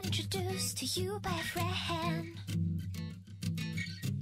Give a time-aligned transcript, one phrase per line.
[0.00, 2.38] got introduced to you by a friend.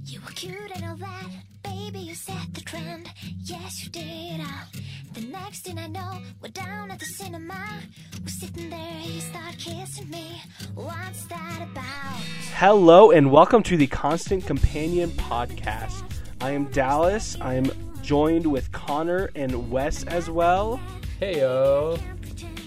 [0.05, 1.29] You were cute and all that,
[1.63, 3.09] baby, you set the trend.
[3.43, 4.41] Yes, you did.
[4.41, 4.79] Uh,
[5.13, 7.81] the next thing I know, we're down at the cinema.
[8.21, 10.41] We're sitting there, you start kissing me.
[10.75, 12.21] What's that about?
[12.55, 16.03] Hello and welcome to the Constant Companion podcast.
[16.41, 17.37] I am Dallas.
[17.39, 17.71] I am
[18.01, 20.79] joined with Connor and Wes as well.
[21.21, 21.99] Heyo,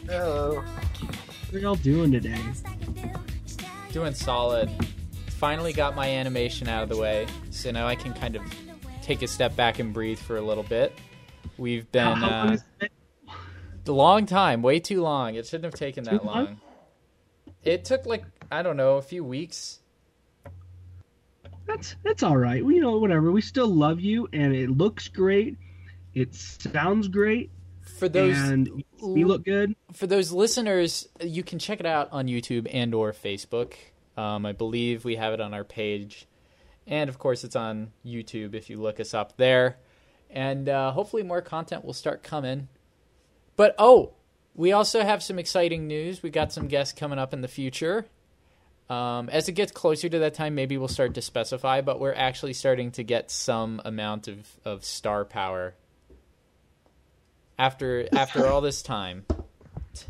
[0.07, 0.63] Hello.
[1.53, 2.41] What are y'all doing today?
[3.93, 4.71] doing solid.
[5.29, 8.43] Finally got my animation out of the way, so now I can kind of
[9.03, 10.95] take a step back and breathe for a little bit.
[11.59, 12.91] We've been uh, has it
[13.27, 13.37] been?
[13.87, 15.35] a long time, way too long.
[15.35, 16.45] It shouldn't have taken that long?
[16.47, 16.61] long.
[17.65, 19.81] It took like I don't know, a few weeks.
[21.67, 22.65] That's that's all right.
[22.65, 23.31] We you know whatever.
[23.31, 25.59] We still love you, and it looks great.
[26.15, 27.51] It sounds great,
[28.03, 29.77] For those and you look good.
[29.93, 33.75] for those listeners, you can check it out on YouTube and or Facebook.
[34.17, 36.27] Um, I believe we have it on our page,
[36.85, 39.77] and of course, it's on YouTube if you look us up there.
[40.31, 42.67] And uh, hopefully, more content will start coming.
[43.55, 44.15] But oh,
[44.57, 46.25] we also have some exciting news.
[46.25, 48.07] We got some guests coming up in the future.
[48.91, 51.83] Um, as it gets closer to that time, maybe we'll start to specify.
[51.83, 55.77] But we're actually starting to get some amount of, of star power
[57.63, 59.25] after after all this time.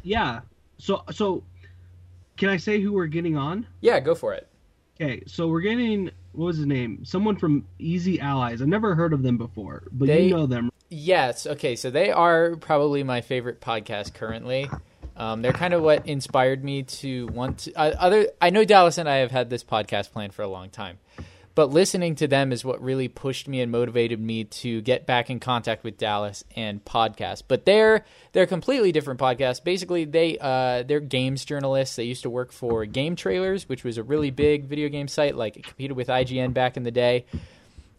[0.03, 0.41] Yeah.
[0.79, 1.45] So so,
[2.37, 3.67] can I say who we're getting on?
[3.81, 4.49] Yeah, go for it.
[5.01, 5.23] Okay.
[5.27, 7.05] So we're getting what was his name?
[7.05, 8.63] Someone from Easy Allies.
[8.63, 10.71] I've never heard of them before, but They- you know them.
[10.89, 11.47] Yes.
[11.47, 11.77] Okay.
[11.77, 14.69] So they are probably my favorite podcast currently.
[15.15, 17.73] Um, they're kind of what inspired me to want to.
[17.75, 20.71] Uh, other, I know Dallas and I have had this podcast planned for a long
[20.71, 20.99] time,
[21.55, 25.31] but listening to them is what really pushed me and motivated me to get back
[25.31, 27.43] in contact with Dallas and podcast.
[27.49, 29.63] But they're they're completely different podcasts.
[29.63, 31.97] Basically, they uh, they're games journalists.
[31.97, 35.37] They used to work for Game Trailers, which was a really big video game site.
[35.37, 37.27] Like it competed with IGN back in the day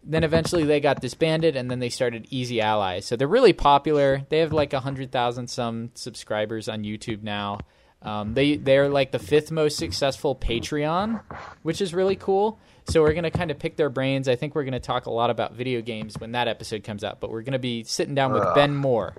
[0.05, 4.25] then eventually they got disbanded and then they started easy allies so they're really popular
[4.29, 7.59] they have like a hundred thousand some subscribers on youtube now
[8.01, 11.21] um, they they're like the fifth most successful patreon
[11.61, 14.55] which is really cool so we're going to kind of pick their brains i think
[14.55, 17.29] we're going to talk a lot about video games when that episode comes out but
[17.31, 18.55] we're going to be sitting down with Ugh.
[18.55, 19.15] ben moore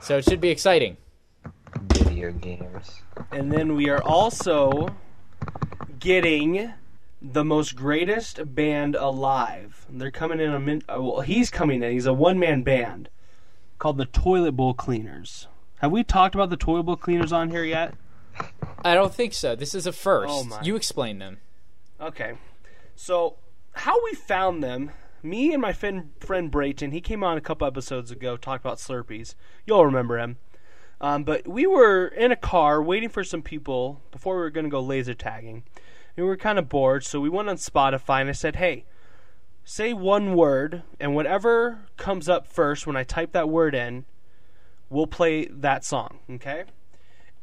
[0.00, 0.96] so it should be exciting
[1.92, 3.02] Video games.
[3.30, 4.88] And then we are also
[5.98, 6.72] getting
[7.20, 9.86] the most greatest band alive.
[9.90, 11.92] They're coming in a min- uh, well, he's coming in.
[11.92, 13.08] He's a one man band
[13.78, 15.46] called the Toilet Bowl Cleaners.
[15.80, 17.94] Have we talked about the Toilet Bowl Cleaners on here yet?
[18.84, 20.60] i don't think so this is a first Oh my.
[20.62, 21.38] you explain them
[22.00, 22.34] Okay.
[23.00, 23.36] So,
[23.74, 24.90] how we found them,
[25.22, 28.78] me and my friend, friend Brayton, he came on a couple episodes ago, talked about
[28.78, 29.36] Slurpees.
[29.64, 30.38] You'll remember him.
[31.00, 34.66] Um, but we were in a car waiting for some people before we were going
[34.66, 35.62] to go laser tagging.
[36.16, 38.84] We were kind of bored, so we went on Spotify and I said, hey,
[39.64, 44.06] say one word, and whatever comes up first when I type that word in,
[44.90, 46.64] we'll play that song, okay?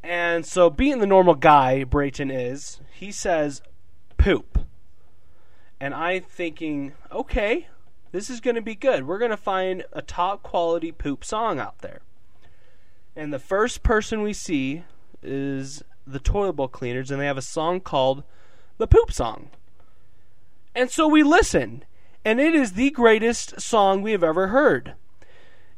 [0.02, 3.62] And so, being the normal guy Brayton is, he says
[4.18, 4.55] poop.
[5.80, 7.68] And I'm thinking, okay,
[8.12, 9.06] this is going to be good.
[9.06, 12.00] We're going to find a top quality poop song out there.
[13.14, 14.84] And the first person we see
[15.22, 18.22] is the Toilet Bowl Cleaners, and they have a song called
[18.78, 19.50] The Poop Song.
[20.74, 21.84] And so we listen,
[22.24, 24.94] and it is the greatest song we have ever heard.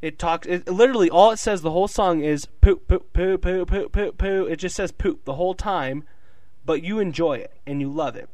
[0.00, 0.46] It talks.
[0.46, 1.62] It literally all it says.
[1.62, 4.48] The whole song is poop, poop, poop, poop, poop, poop, poop.
[4.48, 6.04] It just says poop the whole time,
[6.64, 8.28] but you enjoy it and you love it.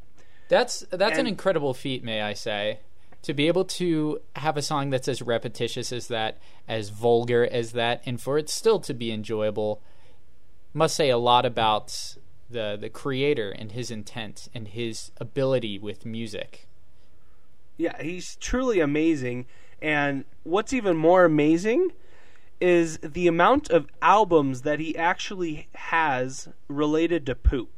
[0.48, 2.80] That's that's an incredible feat, may I say,
[3.22, 6.38] to be able to have a song that's as repetitious as that,
[6.68, 9.80] as vulgar as that, and for it still to be enjoyable,
[10.72, 12.16] must say a lot about
[12.50, 16.68] the the creator and his intent and his ability with music.
[17.76, 19.46] Yeah, he's truly amazing.
[19.82, 21.90] And what's even more amazing
[22.60, 27.73] is the amount of albums that he actually has related to poop.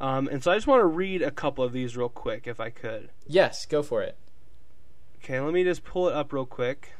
[0.00, 2.60] Um, and so I just want to read a couple of these real quick, if
[2.60, 3.10] I could.
[3.26, 4.16] Yes, go for it.
[5.18, 6.92] Okay, let me just pull it up real quick.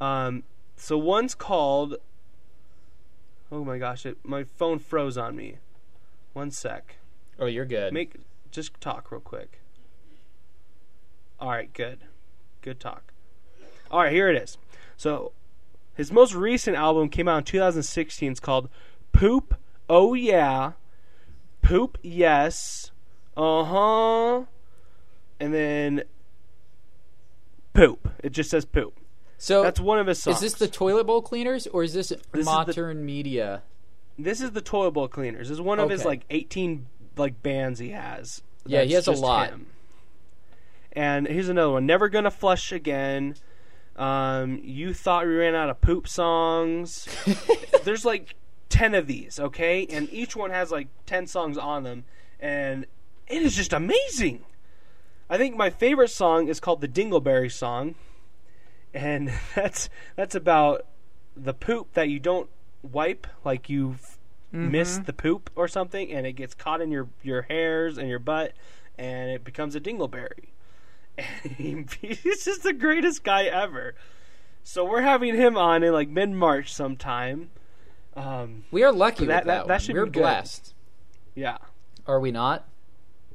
[0.00, 0.44] Um,
[0.76, 1.96] so one's called.
[3.50, 4.04] Oh my gosh!
[4.04, 5.56] It, my phone froze on me.
[6.32, 6.96] One sec.
[7.38, 7.92] Oh, you're good.
[7.92, 8.16] Make
[8.50, 9.60] just talk real quick.
[11.40, 12.00] All right, good,
[12.62, 13.12] good talk.
[13.90, 14.58] All right, here it is.
[14.96, 15.32] So,
[15.94, 18.32] his most recent album came out in 2016.
[18.32, 18.68] It's called
[19.12, 19.56] "Poop."
[19.88, 20.72] Oh yeah,
[21.64, 22.90] "Poop." Yes,
[23.36, 24.44] uh huh,
[25.40, 26.02] and then
[27.72, 29.00] "Poop." It just says "Poop."
[29.38, 30.36] so That's one of his songs.
[30.36, 33.62] is this the toilet bowl cleaners or is this, the- modern media?
[34.18, 35.48] this is the Toilet Bowl Cleaners.
[35.48, 38.42] This is one of his like 18 like bands he has.
[38.64, 39.50] Yeah, he has a lot.
[39.50, 39.66] him.
[40.92, 41.84] And here's another one.
[41.86, 43.34] Never gonna flush again.
[43.96, 47.08] Um, you thought we ran out of poop songs.
[47.84, 48.36] There's like
[48.74, 49.86] 10 of these, okay?
[49.88, 52.04] And each one has like 10 songs on them
[52.40, 52.86] and
[53.28, 54.44] it is just amazing.
[55.30, 57.94] I think my favorite song is called the Dingleberry song.
[58.92, 60.86] And that's that's about
[61.36, 62.50] the poop that you don't
[62.82, 63.96] wipe like you
[64.52, 64.72] mm-hmm.
[64.72, 68.18] missed the poop or something and it gets caught in your your hairs and your
[68.18, 68.52] butt
[68.98, 70.50] and it becomes a dingleberry
[71.58, 73.94] and he- he's just the greatest guy ever
[74.62, 77.48] so we're having him on in like mid-march sometime
[78.16, 79.68] um We are lucky That- with that- that.
[79.68, 80.20] that should We're be good.
[80.20, 80.74] blessed.
[81.34, 81.58] yeah
[82.06, 82.66] Are we not?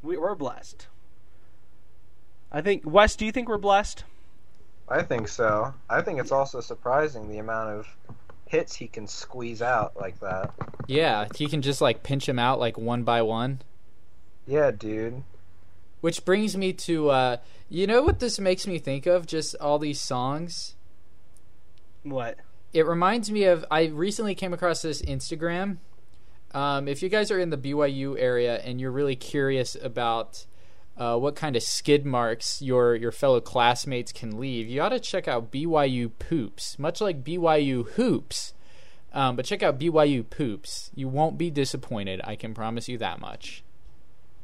[0.01, 0.87] we, we're blessed
[2.51, 4.03] i think wes do you think we're blessed
[4.91, 5.71] I think so.
[5.87, 7.87] I think it's also surprising the amount of
[8.47, 10.51] hits he can squeeze out like that.
[10.87, 13.61] Yeah, he can just like pinch him out like one by one.
[14.47, 15.21] Yeah, dude.
[16.01, 17.37] Which brings me to uh
[17.69, 19.27] you know what this makes me think of?
[19.27, 20.73] Just all these songs.
[22.01, 22.39] what
[22.71, 25.77] It reminds me of I recently came across this Instagram.
[26.51, 30.45] Um, if you guys are in the BYU area and you're really curious about
[30.98, 35.00] uh, what kind of skid marks your your fellow classmates can leave, you ought to
[35.00, 36.77] check out BYU Poops.
[36.77, 38.54] Much like BYU Hoops,
[39.13, 40.92] um, but check out BYU Poops.
[40.94, 42.22] You won't be disappointed.
[42.24, 43.63] I can promise you that much.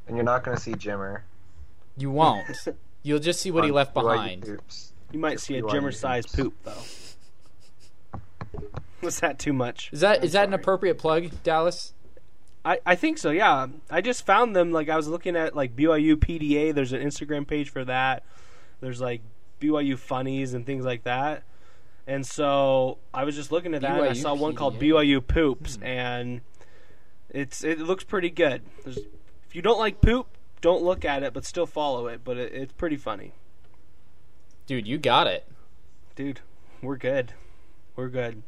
[0.08, 1.22] And you're not gonna see Jimmer.
[1.98, 2.48] You won't.
[3.04, 4.62] You'll just see what he left BYU behind.
[5.12, 6.74] you might see a jimmer sized poop though
[9.02, 11.94] was that too much Is that I'm is that an appropriate plug, Dallas?
[12.66, 13.68] I, I think so, yeah.
[13.92, 16.74] I just found them like I was looking at like BYU PDA.
[16.74, 18.24] There's an Instagram page for that.
[18.82, 19.22] There's like
[19.62, 21.44] BYU funnies and things like that.
[22.08, 23.92] And so I was just looking at that.
[23.92, 24.80] and I BYU saw one called.
[24.80, 25.84] BYU Poops, hmm.
[25.84, 26.42] and
[27.30, 28.64] it's it looks pretty good.
[28.84, 30.28] There's, if you don't like poop,
[30.62, 32.22] don't look at it, but still follow it.
[32.24, 33.34] But it, it's pretty funny,
[34.66, 35.48] Dude, you got it.
[36.16, 36.42] dude.
[36.82, 37.34] We're good.
[37.96, 38.44] We're good.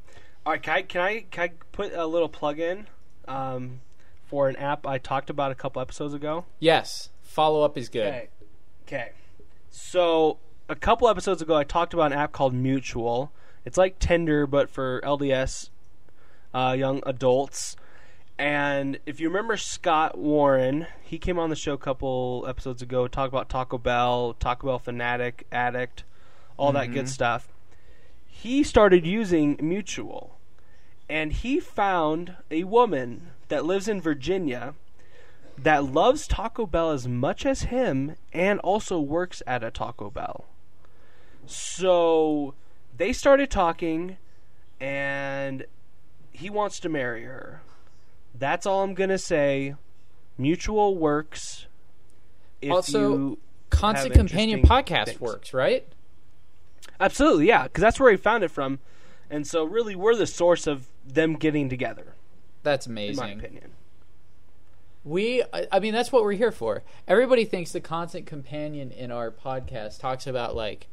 [0.45, 2.87] All right, can I can I, can I put a little plug in
[3.27, 3.81] um,
[4.25, 6.45] for an app I talked about a couple episodes ago?
[6.59, 7.09] Yes.
[7.21, 8.07] Follow up is good.
[8.07, 8.29] Okay.
[8.87, 9.11] Okay.
[9.69, 10.37] So
[10.69, 13.31] a couple episodes ago, I talked about an app called Mutual.
[13.65, 15.69] It's like Tinder, but for LDS
[16.53, 17.75] uh, young adults.
[18.39, 23.07] And if you remember Scott Warren, he came on the show a couple episodes ago,
[23.07, 26.03] talk about Taco Bell, Taco Bell fanatic, addict,
[26.55, 27.47] all that good stuff.
[28.39, 30.37] He started using Mutual,
[31.09, 34.75] and he found a woman that lives in Virginia
[35.57, 40.45] that loves Taco Bell as much as him and also works at a Taco Bell.
[41.47, 42.53] So
[42.95, 44.17] they started talking
[44.79, 45.65] and
[46.31, 47.61] he wants to marry her.
[48.37, 49.73] That's all I'm going to say.
[50.37, 51.65] Mutual works.
[52.61, 53.39] If Also, you
[53.71, 55.19] Constant Companion podcast things.
[55.19, 55.87] works, right?
[56.99, 58.79] Absolutely, yeah, because that's where he found it from.
[59.29, 62.15] And so, really, we're the source of them getting together,
[62.63, 63.71] That's amazing, in my opinion.
[65.03, 66.83] We, I mean, that's what we're here for.
[67.07, 70.87] Everybody thinks the constant companion in our podcast talks about like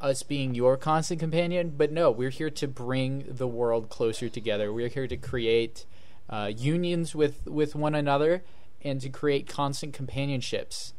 [0.00, 4.72] us being your constant companion, but no, we're here to bring the world closer together.
[4.72, 5.84] We're here to create
[6.28, 8.44] uh, unions with with one another
[8.82, 10.92] and to create constant companionships.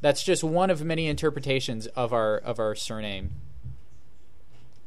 [0.00, 3.32] That's just one of many interpretations of our of our surname,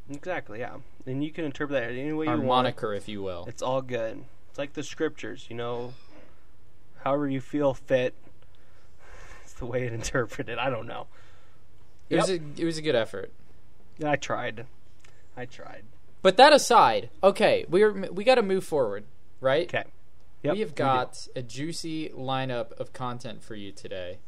[0.10, 0.76] Exactly, yeah.
[1.06, 2.66] And you can interpret that any way our you want.
[2.66, 3.46] moniker, if you will.
[3.48, 4.24] It's all good.
[4.50, 5.94] It's like the scriptures, you know.
[7.04, 8.14] However you feel fit,
[9.44, 10.58] it's the way it interpreted.
[10.58, 11.08] I don't know.
[12.10, 13.32] It was a it was a good effort.
[14.04, 14.66] I tried.
[15.36, 15.84] I tried.
[16.22, 19.04] But that aside, okay, we're we got to move forward,
[19.42, 19.68] right?
[19.68, 19.86] Okay.
[20.44, 24.20] Yep, we have got a juicy lineup of content for you today.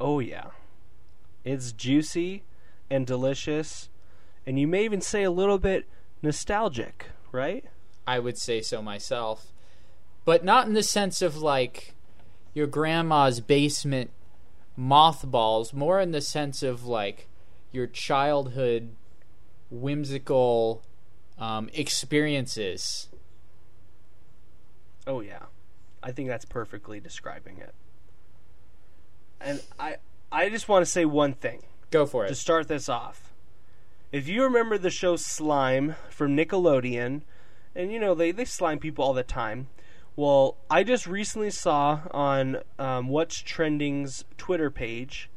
[0.00, 0.46] Oh yeah.
[1.44, 2.42] It's juicy
[2.90, 3.88] and delicious,
[4.46, 5.88] and you may even say a little bit
[6.22, 7.64] nostalgic, right?
[8.06, 9.52] I would say so myself,
[10.24, 11.94] but not in the sense of like
[12.52, 14.10] your grandma's basement
[14.76, 15.72] mothballs.
[15.72, 17.28] More in the sense of like
[17.72, 18.94] your childhood
[19.70, 20.82] whimsical
[21.38, 23.08] um, experiences.
[25.06, 25.44] Oh yeah.
[26.02, 27.74] I think that's perfectly describing it.
[29.40, 29.96] And I
[30.30, 31.62] I just want to say one thing.
[31.94, 32.28] Go for it.
[32.28, 33.32] to start this off.
[34.10, 37.22] If you remember the show Slime from Nickelodeon,
[37.72, 39.68] and you know they, they slime people all the time.
[40.16, 45.30] Well, I just recently saw on um, What's Trending's Twitter page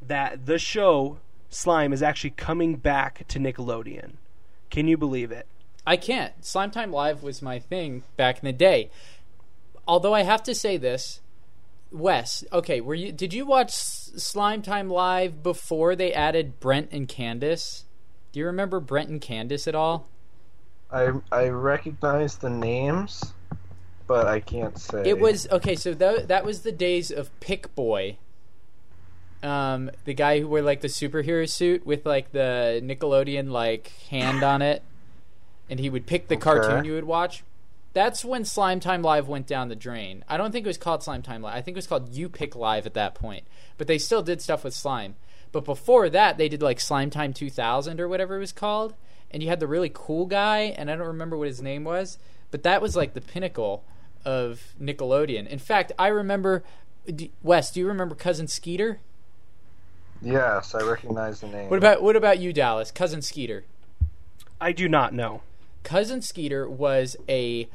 [0.00, 1.18] that the show
[1.50, 4.12] Slime is actually coming back to Nickelodeon.
[4.70, 5.46] Can you believe it?
[5.86, 6.42] I can't.
[6.42, 8.90] Slime Time Live was my thing back in the day.
[9.86, 11.20] Although I have to say this,
[11.90, 17.08] Wes, okay, were you did you watch Slime Time Live before they added Brent and
[17.08, 17.84] Candace?
[18.32, 20.06] Do you remember Brent and Candace at all?
[20.90, 23.32] I I recognize the names,
[24.06, 25.02] but I can't say.
[25.04, 25.76] It was okay.
[25.76, 28.18] So that that was the days of Pick Boy.
[29.42, 34.42] Um, the guy who wore like the superhero suit with like the Nickelodeon like hand
[34.42, 34.82] on it,
[35.70, 36.42] and he would pick the Okay.
[36.42, 37.44] cartoon you would watch.
[37.92, 40.24] That's when Slime Time Live went down the drain.
[40.28, 41.54] I don't think it was called Slime Time Live.
[41.54, 43.46] I think it was called U-Pick Live at that point.
[43.76, 45.16] But they still did stuff with slime.
[45.52, 48.94] But before that, they did like Slime Time 2000 or whatever it was called.
[49.30, 52.18] And you had the really cool guy, and I don't remember what his name was.
[52.50, 53.84] But that was like the pinnacle
[54.24, 55.46] of Nickelodeon.
[55.46, 56.64] In fact, I remember.
[57.06, 59.00] D- Wes, do you remember Cousin Skeeter?
[60.20, 61.70] Yes, I recognize the name.
[61.70, 62.90] What about what about you, Dallas?
[62.90, 63.64] Cousin Skeeter.
[64.60, 65.42] I do not know.
[65.82, 67.68] Cousin Skeeter was a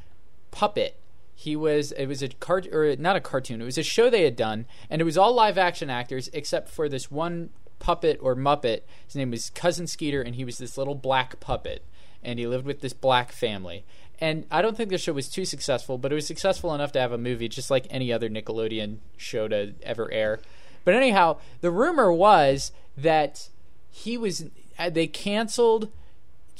[0.52, 1.00] puppet.
[1.36, 3.62] He was it was a cart or not a cartoon.
[3.62, 6.70] It was a show they had done, and it was all live action actors except
[6.70, 8.82] for this one puppet or muppet.
[9.06, 11.84] His name was Cousin Skeeter, and he was this little black puppet,
[12.24, 13.84] and he lived with this black family.
[14.20, 17.00] And I don't think the show was too successful, but it was successful enough to
[17.02, 20.40] have a movie, just like any other Nickelodeon show to ever air.
[20.86, 23.50] But anyhow, the rumor was that
[23.90, 24.46] he was
[24.78, 25.92] uh, they canceled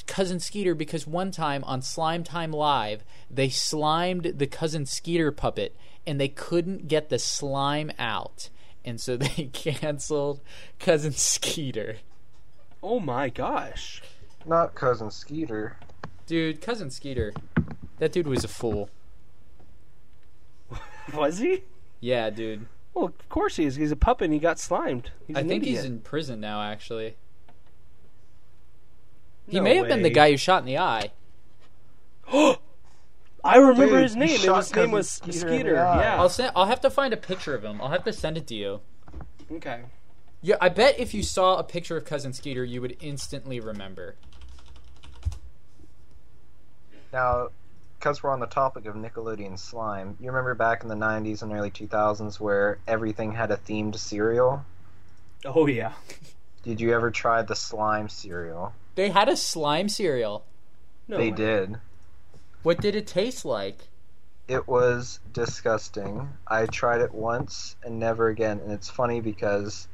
[0.08, 5.76] cousin Skeeter because one time on Slime Time Live they slimed the cousin Skeeter puppet
[6.06, 8.50] and they couldn't get the slime out,
[8.84, 10.42] and so they canceled
[10.80, 11.98] cousin Skeeter.
[12.82, 14.02] Oh my gosh.
[14.46, 15.78] Not cousin Skeeter.
[16.26, 17.34] Dude, cousin Skeeter,
[18.00, 18.90] that dude was a fool.
[21.14, 21.64] Was he?
[22.00, 22.66] Yeah, dude.
[22.94, 23.76] Well, of course he is.
[23.76, 25.12] He's a puppet and he got slimed.
[25.28, 26.62] He's I an think he's in prison now.
[26.62, 27.16] Actually,
[29.48, 31.12] he No may have been the guy who shot in the eye.
[33.46, 34.30] I remember Dude, his name.
[34.30, 35.70] It was, his name was Skeeter Skeeter.
[35.70, 36.02] in the eye.
[36.02, 36.22] Yeah.
[36.22, 36.52] I'll send.
[36.56, 37.82] I'll have to find a picture of him.
[37.82, 38.80] I'll have to send it to you.
[39.52, 39.82] Okay.
[40.42, 44.16] Yeah, I bet if you saw a picture of cousin Skeeter, you would instantly remember.
[47.12, 47.50] Now,
[47.98, 51.54] because we're on the topic of Nickelodeon slime, you remember back in the 90s and
[51.54, 54.66] early 2000s where everything had a themed cereal?
[55.46, 55.94] Oh yeah.
[56.64, 58.74] Did you ever try the slime cereal?
[58.96, 60.46] They had a slime cereal.
[61.08, 61.36] No they way.
[61.36, 61.78] did.
[62.62, 63.88] What did it taste like?
[64.48, 66.30] It was disgusting.
[66.48, 68.60] I tried it once and never again.
[68.60, 69.88] And it's funny because,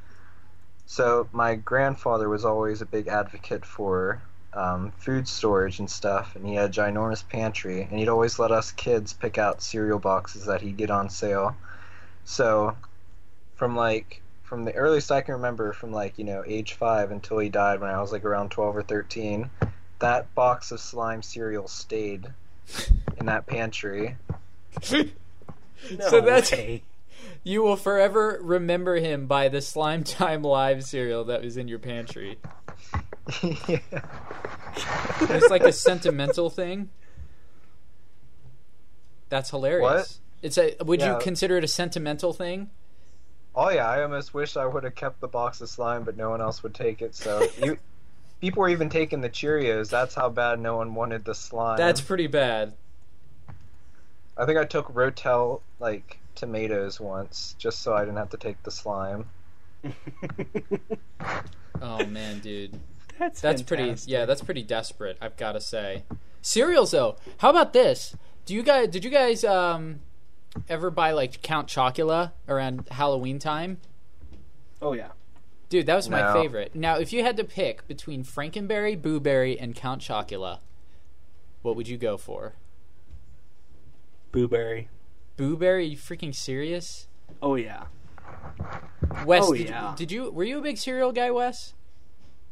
[0.86, 4.22] so my grandfather was always a big advocate for
[4.54, 8.52] um, food storage and stuff, and he had a ginormous pantry, and he'd always let
[8.52, 11.56] us kids pick out cereal boxes that he'd get on sale.
[12.26, 12.76] So,
[13.56, 17.38] from like from the earliest I can remember, from like you know age five until
[17.38, 19.52] he died when I was like around twelve or thirteen,
[20.00, 22.28] that box of slime cereal stayed
[23.18, 24.18] in that pantry.
[24.92, 25.06] No
[26.10, 26.84] So that's- way.
[27.44, 31.80] You will forever remember him by the Slime Time Live cereal that was in your
[31.80, 32.38] pantry.
[33.44, 33.80] yeah.
[35.22, 36.90] It's like a sentimental thing.
[39.30, 39.82] That's hilarious.
[39.84, 40.18] What?
[40.42, 40.76] It's a.
[40.84, 42.70] Would you consider it a sentimental thing?
[43.62, 46.30] Oh yeah, I almost wish I would have kept the box of slime, but no
[46.30, 47.14] one else would take it.
[47.14, 47.78] So you,
[48.40, 49.90] people were even taking the Cheerios.
[49.90, 51.76] That's how bad no one wanted the slime.
[51.76, 52.72] That's pretty bad.
[54.38, 58.64] I think I took Rotel like tomatoes once, just so I didn't have to take
[58.64, 59.26] the slime.
[61.82, 62.78] Oh man, dude.
[63.18, 63.96] that's That's pretty.
[64.06, 65.18] Yeah, that's pretty desperate.
[65.22, 66.04] I've got to say.
[66.42, 67.16] Cereals though.
[67.38, 68.18] How about this?
[68.46, 68.90] Do you guys?
[68.90, 70.02] Did you guys um
[70.68, 73.78] ever buy like Count Chocula around Halloween time?
[74.82, 75.10] Oh yeah.
[75.70, 76.74] Dude, that was my favorite.
[76.74, 80.60] Now, if you had to pick between Frankenberry, Boo Berry, and Count Chocula,
[81.62, 82.54] what would you go for?
[84.32, 84.88] Booberry.
[85.38, 85.84] Boo Berry?
[85.84, 87.08] Are you freaking serious?
[87.42, 87.86] Oh yeah.
[89.26, 89.92] Wes, Oh, did, yeah.
[89.92, 91.74] you, did you were you a big cereal guy, Wes?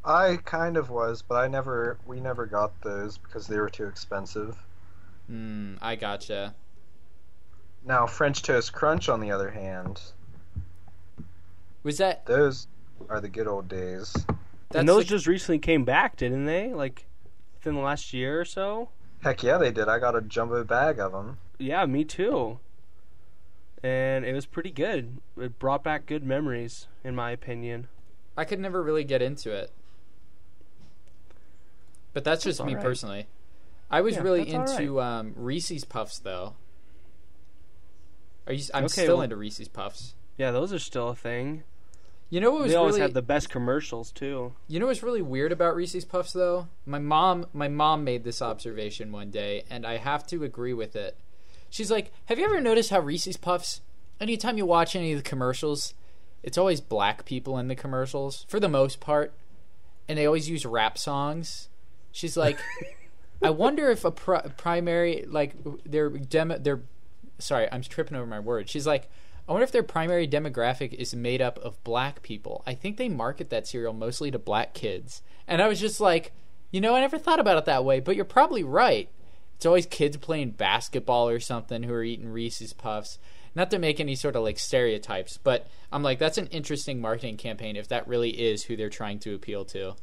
[0.05, 3.87] I kind of was, but I never, we never got those because they were too
[3.87, 4.57] expensive.
[5.27, 6.55] Hmm, I gotcha.
[7.88, 10.01] Now French Toast Crunch, on the other hand,
[11.84, 12.67] Was that those
[13.10, 14.12] are the good old days.
[14.13, 16.74] that's and those like- just recently came back, didn't they?
[16.74, 17.06] Like
[17.56, 18.89] within the last year or so.
[19.24, 19.88] Heck yeah, they did.
[19.88, 21.38] I got a jumbo bag of them.
[21.58, 22.60] Yeah, me too.
[23.82, 25.17] And it was pretty good.
[25.39, 27.88] It brought back good memories, in my opinion.
[28.36, 29.72] I could never really get into it.
[32.13, 32.86] But that's just That's me alright.
[32.86, 33.27] personally.
[33.89, 36.56] I was Yeah, really that's into um, Reese's Puffs though.
[38.47, 38.63] Are you?
[38.73, 40.15] I'm Okay, still well- into Reese's Puffs.
[40.37, 41.63] Yeah, those are still a thing.
[42.29, 44.53] You know what was They always really have the best commercials too.
[44.67, 46.67] You know what's really weird about Reese's Puffs though?
[46.85, 50.95] My mom my mom made this observation one day and I have to agree with
[50.95, 51.17] it.
[51.69, 53.81] She's like, "Have you ever noticed how Reese's Puffs
[54.19, 55.93] anytime you watch any of the commercials,
[56.43, 59.33] it's always black people in the commercials for the most part,
[60.09, 61.69] and they always use rap songs."
[62.11, 62.57] She's like,
[63.41, 66.81] "I wonder if a pri- primary like their demo their
[67.39, 68.70] sorry, I'm tripping over my words.
[68.72, 69.10] She's like,
[69.48, 72.63] I wonder if their primary demographic is made up of black people.
[72.67, 75.22] I think they market that cereal mostly to black kids.
[75.48, 76.34] And I was just like,
[76.70, 79.10] you know, I never thought about it that way, but you're probably right.
[79.56, 83.20] It's always kids playing basketball or something who are eating Reese's Puffs.
[83.56, 87.38] Not to make any sort of like stereotypes, but I'm like, that's an interesting marketing
[87.38, 89.96] campaign if that really is who they're trying to appeal to.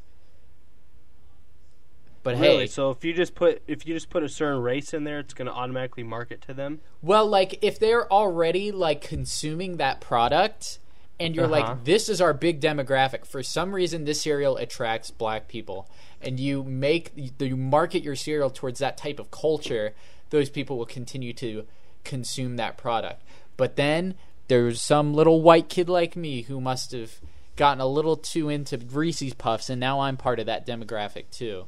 [2.24, 2.60] But Really?
[2.60, 5.20] hey, So if you just put if you just put a certain race in there,
[5.20, 6.80] it's going to automatically market to them.
[7.02, 10.78] Well, like if they're already like consuming that product
[11.20, 11.52] and you're Uh-huh.
[11.74, 13.24] like this is our big demographic.
[13.26, 15.88] For some reason this cereal attracts black people
[16.20, 19.94] and you make you market your cereal towards that type of culture,
[20.30, 21.66] those people will continue to
[22.04, 23.22] consume that product.
[23.58, 24.14] But then
[24.48, 27.20] there's some little white kid like me who must have
[27.56, 31.66] gotten a little too into Reese's Puffs and now I'm part of that demographic too.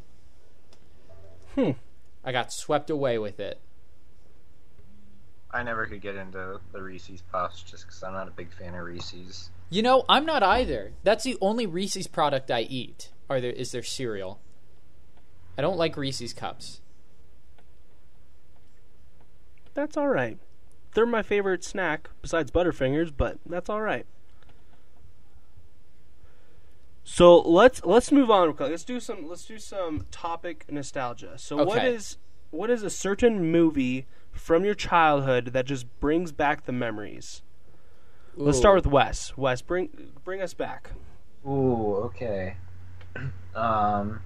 [1.57, 1.71] Hmm.
[2.23, 3.61] I got swept away with it.
[5.51, 8.75] I never could get into the Reese's Puffs just because I'm not a big fan
[8.75, 9.51] of Reese's.
[9.71, 10.93] You know, I'm not either.
[11.03, 13.11] That's the only Reese's product I eat.
[13.31, 14.39] Are there is their cereal?
[15.57, 16.83] I don't like Reese's cups.
[19.73, 20.39] That's all right.
[20.95, 24.07] They're my favorite snack besides Butterfingers, but that's all right.
[27.09, 28.49] So let's let's move on.
[28.49, 28.71] real quick.
[28.71, 31.39] Let's do some let's do some topic nostalgia.
[31.39, 31.95] So what Okay.
[31.95, 32.19] is
[32.51, 37.43] what is a certain movie from your childhood that just brings back the memories?
[38.37, 39.37] Let's start with Wes.
[39.37, 40.91] Wes, bring bring us back.
[41.47, 42.57] Ooh, okay.
[43.55, 44.21] Um,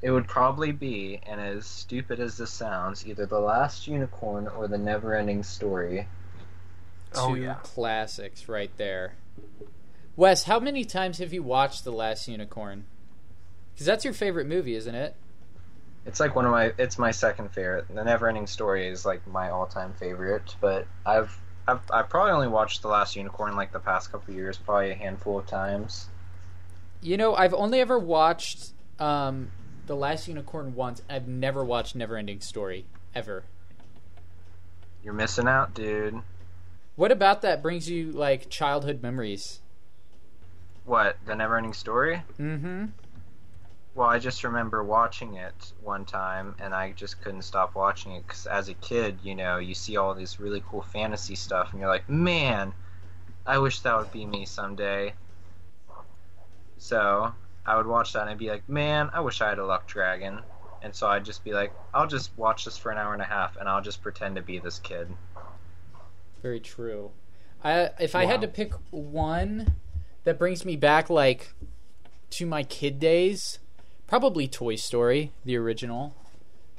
[0.00, 4.68] it would probably be, and as stupid as this sounds, either The Last Unicorn or
[4.68, 6.08] The Never-Ending Story.
[7.12, 7.56] two Oh, yeah.
[7.62, 9.16] classics right there.
[10.14, 12.84] Wes, how many times have you watched The Last Unicorn?
[13.72, 15.16] Because that's your favorite movie, isn't it?
[16.04, 16.72] It's like one of my.
[16.78, 17.86] It's my second favorite.
[17.88, 21.38] The Never-Ending Story is like my all-time favorite, but I've.
[21.66, 24.96] I've, I've probably only watched The Last Unicorn like the past couple years, probably a
[24.96, 26.08] handful of times.
[27.00, 29.52] You know, I've only ever watched um,
[29.86, 31.02] The Last Unicorn once.
[31.08, 33.44] I've never watched Neverending Story ever.
[35.04, 36.20] You're missing out, dude.
[36.96, 39.60] What about that brings you like childhood memories?
[40.84, 41.16] What?
[41.26, 42.22] The Never-Ending Story?
[42.38, 42.86] Mm-hmm.
[43.94, 48.26] Well, I just remember watching it one time, and I just couldn't stop watching it
[48.26, 51.80] because as a kid, you know, you see all this really cool fantasy stuff, and
[51.80, 52.72] you're like, man,
[53.46, 55.12] I wish that would be me someday.
[56.78, 57.32] So
[57.66, 59.86] I would watch that and I'd be like, man, I wish I had a luck
[59.86, 60.40] dragon.
[60.82, 63.26] And so I'd just be like, I'll just watch this for an hour and a
[63.26, 65.08] half, and I'll just pretend to be this kid.
[66.42, 67.10] Very true.
[67.62, 69.74] I if I had to pick one
[70.24, 71.52] that brings me back like
[72.30, 73.58] to my kid days,
[74.06, 76.14] probably Toy Story, the original.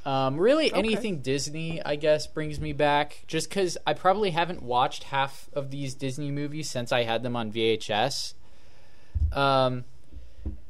[0.05, 0.77] Um, really, Okay.
[0.79, 3.23] anything Disney, I guess, brings me back.
[3.27, 7.35] Just because I probably haven't watched half of these Disney movies since I had them
[7.37, 8.33] on VHS.
[9.31, 9.85] Um,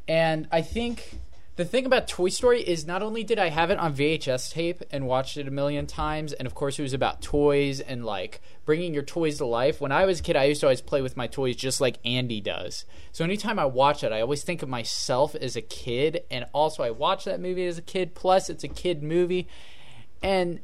[0.08, 1.18] and I think
[1.56, 4.82] the thing about Toy Story is not only did I have it on VHS tape
[4.90, 8.42] and watched it a million times, and of course it was about toys and like
[8.66, 9.80] bringing your toys to life.
[9.80, 12.00] When I was a kid, I used to always play with my toys just like
[12.04, 12.86] Andy does.
[13.12, 16.82] So anytime I watch it, I always think of myself as a kid, and also
[16.82, 18.16] I watched that movie as a kid.
[18.16, 19.48] Plus, it's a kid movie,
[20.24, 20.60] and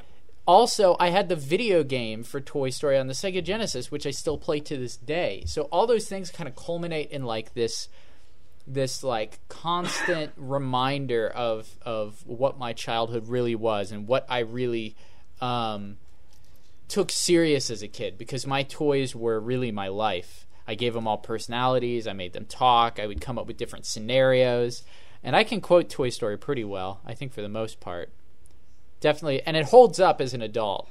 [0.47, 4.11] also I had the video game for Toy Story on the Sega Genesis, which I
[4.11, 5.43] still play to this day.
[5.45, 7.89] So all those things kind of culminate in like this
[8.69, 14.95] this like constant reminder of of what my childhood really was and what I really
[15.41, 15.97] um,
[16.87, 20.45] took serious as a kid because my toys were really my life.
[20.67, 22.07] I gave them all personalities.
[22.07, 22.99] I made them talk.
[22.99, 24.83] I would come up with different scenarios,
[25.23, 27.01] and I can quote Toy Story pretty well.
[27.05, 28.11] I think for the most part,
[28.99, 30.87] definitely, and it holds up as an adult.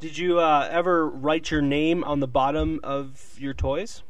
[0.00, 4.02] Did you uh, ever write your name on the bottom of your toys?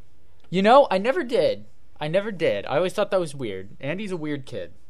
[0.50, 1.64] You know, I never did.
[2.00, 2.66] I never did.
[2.66, 3.70] I always thought that was weird.
[3.80, 4.72] Andy's a weird kid.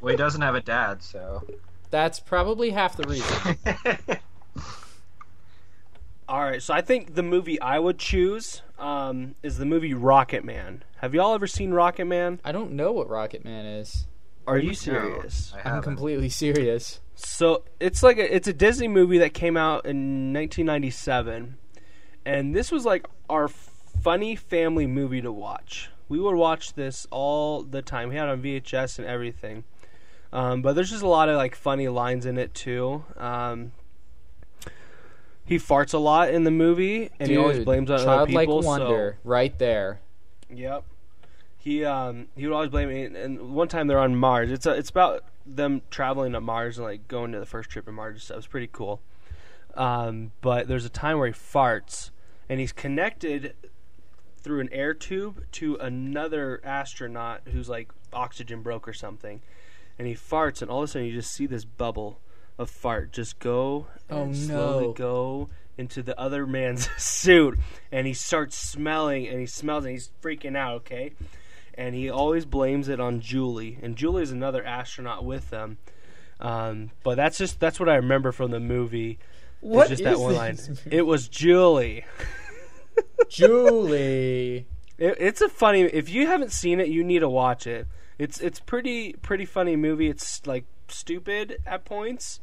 [0.00, 1.46] Well, he doesn't have a dad, so.
[1.90, 3.56] That's probably half the reason.
[6.28, 10.42] All right, so I think the movie I would choose um, is the movie Rocket
[10.42, 10.84] Man.
[10.98, 12.40] Have y'all ever seen Rocket Man?
[12.44, 14.06] I don't know what Rocket Man is.
[14.46, 15.52] Are you serious?
[15.64, 17.00] I I'm completely serious.
[17.14, 21.58] So it's like a, it's a Disney movie that came out in 1997,
[22.24, 25.90] and this was like our funny family movie to watch.
[26.08, 28.08] We would watch this all the time.
[28.08, 29.64] We had it on VHS and everything.
[30.32, 33.04] Um, but there's just a lot of like funny lines in it too.
[33.16, 33.72] Um,
[35.44, 38.62] he farts a lot in the movie, and he always blames on other childlike people.
[38.62, 40.00] so- wonder right there.
[40.48, 40.84] Yep.
[41.58, 43.04] He um he would always blame me.
[43.04, 44.50] And one time they're on Mars.
[44.50, 47.84] It's a, it's about them traveling to Mars and like going to the first trip
[47.86, 48.24] to Mars.
[48.24, 49.00] So it was pretty cool.
[49.74, 52.10] Um, but there's a time where he farts,
[52.50, 53.54] and he's connected
[54.42, 59.40] through an air tube to another astronaut who's like oxygen broke or something,
[59.98, 62.20] and he farts, and all of a sudden you just see this bubble
[62.58, 64.54] of fart just go Oh, and no.
[64.54, 67.58] slowly go into the other man's suit,
[67.92, 70.74] and he starts smelling, and he smells, and he's freaking out.
[70.78, 71.12] Okay,
[71.74, 75.78] and he always blames it on Julie, and Julie is another astronaut with them.
[76.40, 79.18] Um, but that's just that's what I remember from the movie.
[79.62, 80.56] It's What just that is one this line.
[80.84, 80.96] movie?
[80.96, 82.04] It was Julie.
[83.28, 84.66] Julie.
[85.00, 85.80] It, it's a funny.
[85.80, 87.86] If you haven't seen it, you need to watch it.
[88.18, 90.08] It's it's pretty pretty funny movie.
[90.10, 92.38] It's like stupid at points,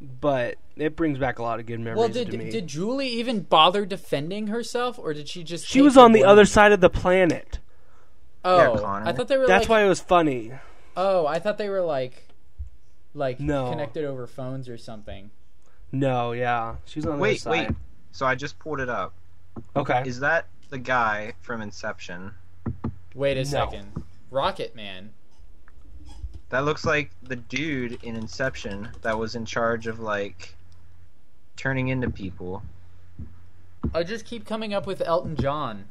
[0.00, 2.50] but it brings back a lot of good memories Well, to did me.
[2.50, 5.66] did Julie even bother defending herself, or did she just?
[5.66, 7.58] she was on the other side of the planet.
[8.42, 9.46] Oh, Yeah, I thought they were.
[9.46, 10.52] That's like, why it was funny.
[10.96, 12.26] Oh, I thought they were like,
[13.12, 13.68] like No.
[13.68, 15.30] connected over phones or something.
[15.92, 17.66] No, yeah, she's on the Wait, other wait.
[17.68, 17.76] side.
[18.12, 19.14] So I just pulled it up.
[19.76, 20.02] Okay.
[20.06, 22.32] Is that the guy from Inception?
[23.14, 23.44] Wait a No.
[23.44, 25.10] second, Rocket Man.
[26.50, 30.54] That looks like the dude in Inception that was in charge of like
[31.56, 32.62] turning into people.
[33.94, 35.84] I just keep coming up with Elton John.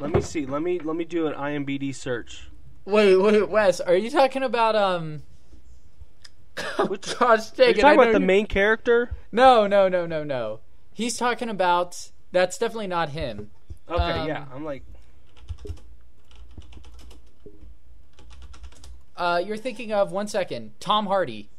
[0.00, 0.46] Let me see.
[0.46, 2.48] Let me let me do an IMBD search.
[2.84, 5.22] Wait, wait, Wes, are you talking about um?
[6.88, 9.10] Which- Gosh, You're dang I talking about don't- the main character?
[9.32, 10.60] No, no, no, no, no.
[10.92, 12.10] He's talking about.
[12.32, 13.50] That's definitely not him.
[13.88, 14.44] Okay, Um, yeah.
[14.54, 14.84] I'm like,
[19.16, 21.50] Uh, you're thinking of one second, Tom Hardy.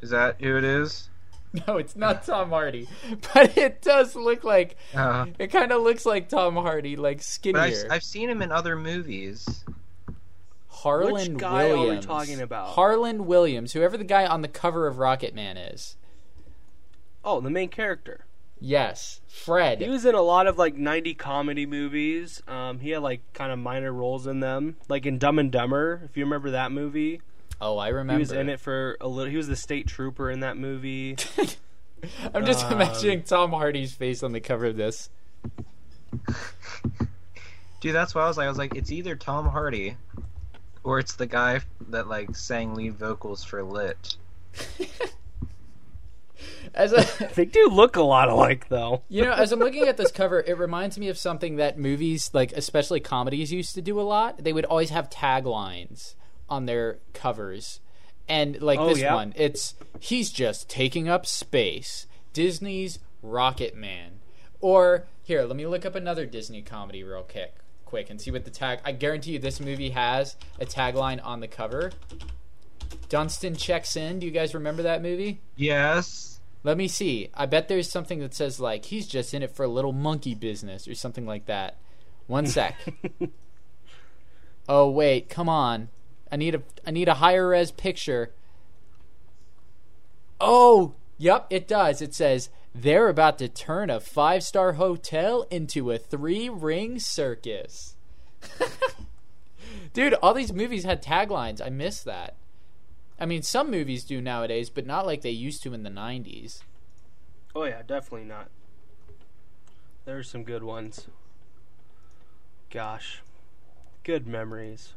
[0.00, 1.08] Is that who it is?
[1.66, 2.86] No, it's not Tom Hardy,
[3.34, 4.76] but it does look like.
[4.94, 7.74] Uh, It kind of looks like Tom Hardy, like but I've.
[7.90, 9.64] I've seen him in other movies.
[10.82, 12.06] Harland Which guy are we Williams.
[12.06, 12.68] talking about?
[12.68, 15.96] Harland Williams, whoever the guy on the cover of Rocket Man is.
[17.24, 18.24] oh, the main character.
[18.60, 19.80] Yes, Fred.
[19.80, 22.42] He was in a lot of like 90 comedy movies.
[22.48, 26.02] Um, he had like kind of minor roles in them, like in Dumb and Dumber.
[26.04, 27.20] If you remember that movie,
[27.60, 28.14] oh, I remember.
[28.14, 29.30] he was in it for a little.
[29.30, 31.16] He was the state trooper in that movie.
[32.34, 35.08] I'm just Um, imagining Tom Hardy's face on the cover of this.
[37.80, 39.96] Dude, that's why I was like, I was like, it's either Tom Hardy,
[40.84, 44.16] or it's the guy that like sang lead vocals for Lit.
[46.74, 49.02] As a, they do look a lot alike, though.
[49.08, 52.30] you know, as I'm looking at this cover, it reminds me of something that movies,
[52.32, 54.44] like especially comedies, used to do a lot.
[54.44, 56.14] They would always have taglines
[56.48, 57.80] on their covers,
[58.28, 59.14] and like Oh, this yeah?
[59.14, 64.20] one, it's "He's just taking up space." Disney's Rocket Man,
[64.60, 67.54] or here, let me look up another Disney comedy real quick,
[67.88, 68.80] quick, and see what the tag.
[68.84, 71.90] I guarantee you, this movie has a tagline on the cover.
[73.08, 74.18] Dunston checks in.
[74.18, 75.40] Do you guys remember that movie?
[75.56, 76.40] Yes.
[76.64, 77.30] Let me see.
[77.34, 80.34] I bet there's something that says like he's just in it for a little monkey
[80.34, 81.78] business or something like that.
[82.26, 82.76] One sec.
[84.68, 85.88] oh wait, come on.
[86.30, 88.32] I need a I need a higher res picture.
[90.40, 92.02] Oh, yep, it does.
[92.02, 92.50] It says
[92.82, 97.96] they're about to turn a five-star hotel into a three-ring circus.
[99.92, 101.64] Dude, all these movies had taglines.
[101.64, 102.36] I miss that.
[103.18, 106.60] I mean, some movies do nowadays, but not like they used to in the 90s.
[107.54, 108.48] Oh yeah, definitely not.
[110.04, 111.08] There's some good ones.
[112.70, 113.22] Gosh,
[114.04, 114.92] good memories.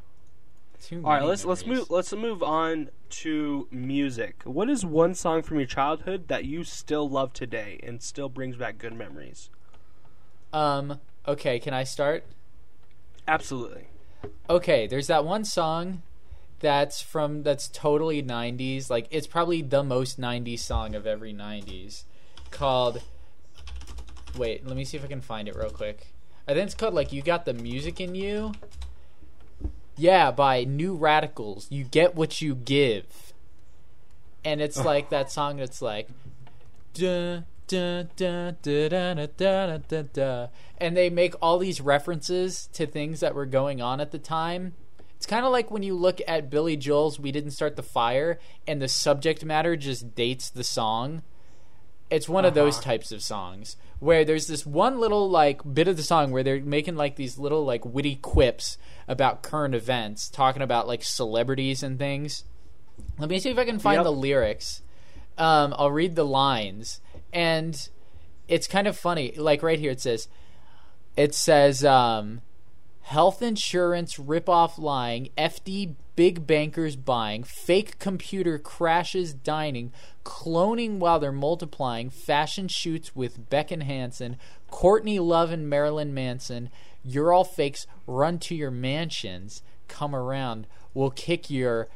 [0.81, 4.41] Too All right, many let's let's move let's move on to music.
[4.45, 8.55] What is one song from your childhood that you still love today and still brings
[8.55, 9.51] back good memories?
[10.51, 12.25] Um, okay, can I start?
[13.27, 13.89] Absolutely.
[14.49, 16.01] Okay, there's that one song
[16.59, 18.89] that's from that's totally 90s.
[18.89, 22.05] Like it's probably the most 90s song of every 90s
[22.49, 23.03] called
[24.35, 26.07] Wait, let me see if I can find it real quick.
[26.47, 28.53] I think it's called like You Got the Music in You
[29.97, 31.67] yeah, by New Radicals.
[31.69, 33.33] You get what you give.
[34.43, 36.09] And it's like that song that's like
[36.93, 40.47] da, da, da, da, da.
[40.77, 44.73] and they make all these references to things that were going on at the time.
[45.15, 48.39] It's kind of like when you look at Billy Joel's We Didn't Start the Fire
[48.67, 51.21] and the subject matter just dates the song.
[52.09, 52.49] It's one uh-huh.
[52.49, 52.83] of those uh-huh.
[52.83, 56.59] types of songs where there's this one little like bit of the song where they're
[56.59, 58.79] making like these little like witty quips
[59.11, 62.45] about current events, talking about like celebrities and things.
[63.19, 64.03] Let me see if I can find Yep.
[64.05, 64.81] the lyrics.
[65.37, 67.01] Um, I'll read the lines,
[67.33, 67.89] and
[68.47, 69.33] it's kind of funny.
[69.35, 70.27] Like right here, it says,
[71.17, 72.41] "It says, um,
[73.01, 79.91] health insurance rip-off lying, FD big bankers buying, fake computer crashes dining,
[80.23, 84.37] cloning while they're multiplying, fashion shoots with Beck and Hansen,
[84.69, 86.69] Courtney Love and Marilyn Manson.
[87.03, 87.87] You're all fakes.
[88.07, 89.63] Run to your mansions.
[89.87, 90.67] Come around.
[90.93, 91.87] We'll kick your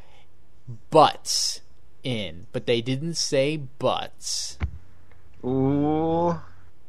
[0.90, 1.62] butts
[2.04, 2.48] in.
[2.52, 4.58] But they didn't say butts.
[5.44, 6.40] Ooh.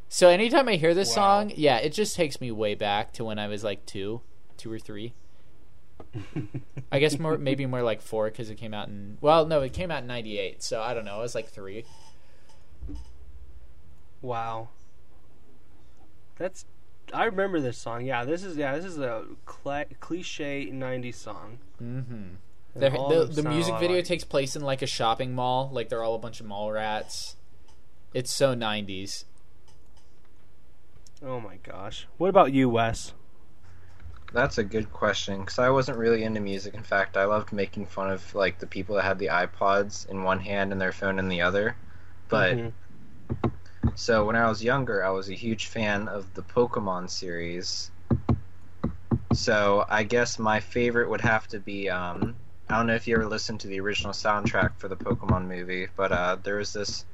[0.08, 1.14] So anytime I hear this Wow.
[1.44, 4.22] song, yeah, it just takes me way back to when I was like two,
[4.56, 5.12] two or three.
[6.92, 9.18] I guess more, maybe more like four because it came out in.
[9.20, 11.18] Well, no, it came out in '98, so I don't know.
[11.18, 11.84] It was like three.
[14.22, 14.68] Wow.
[16.36, 16.64] That's.
[17.12, 18.04] I remember this song.
[18.04, 21.58] Yeah, this is yeah, this is a cla cliche '90s song.
[21.82, 22.22] Mm-hmm.
[22.74, 24.04] The, the, the music video alike.
[24.04, 25.70] takes place in like a shopping mall.
[25.72, 27.36] Like they're all a bunch of mall rats.
[28.12, 29.24] It's so '90s.
[31.24, 32.06] Oh my gosh.
[32.18, 33.14] What about you, Wes?
[34.32, 36.74] That's a good question because I wasn't really into music.
[36.74, 40.24] In fact, I loved making fun of like the people that had the iPods in
[40.24, 41.76] one hand and their phone in the other.
[42.28, 42.72] But Mhm.
[43.96, 47.90] So when I was younger, I was a huge fan of the Pokemon series.
[49.32, 52.36] So I guess my favorite would have to be um,
[52.68, 55.88] I don't know if you ever listened to the original soundtrack for the Pokemon movie,
[55.96, 57.04] but uh, there was this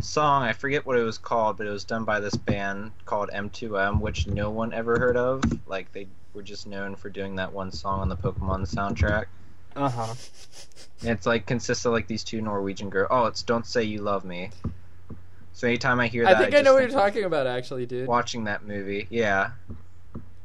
[0.00, 3.30] song I forget what it was called, but it was done by this band called
[3.32, 5.42] M2M, which no one ever heard of.
[5.68, 9.26] Like they were just known for doing that one song on the Pokemon soundtrack.
[9.76, 10.14] Uh huh.
[11.02, 13.08] It's like consists of like these two Norwegian girls.
[13.10, 14.50] Oh, it's "Don't Say You Love Me."
[15.54, 17.86] So anytime I hear that, I think I, just know what you're talking about, actually,
[17.86, 18.08] dude.
[18.08, 19.52] Watching that movie, yeah,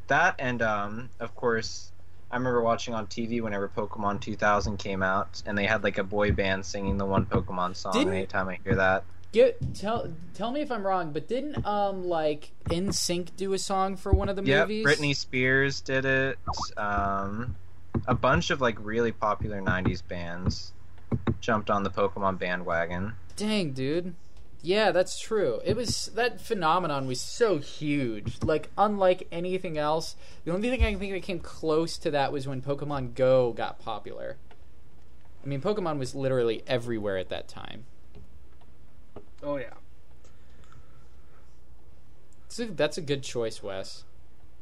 [0.07, 1.91] that and um, of course,
[2.31, 6.03] I remember watching on TV whenever Pokemon 2000 came out, and they had like a
[6.03, 7.93] boy band singing the one Pokemon song.
[7.93, 12.03] Didn't- anytime I hear that, Get, tell tell me if I'm wrong, but didn't um
[12.03, 14.85] like NSYNC do a song for one of the yeah, movies?
[14.85, 16.39] Britney Spears did it.
[16.77, 17.55] Um,
[18.07, 20.73] a bunch of like really popular 90s bands
[21.41, 23.13] jumped on the Pokemon bandwagon.
[23.35, 24.15] Dang, dude.
[24.61, 25.61] Yeah, that's true.
[25.63, 28.43] It was that phenomenon was so huge.
[28.43, 32.33] Like unlike anything else, the only thing I can think that came close to that
[32.33, 34.37] was when Pokemon Go got popular.
[35.43, 37.85] I mean, Pokemon was literally everywhere at that time.
[39.41, 39.73] Oh yeah.
[42.49, 44.03] So that's a good choice, Wes.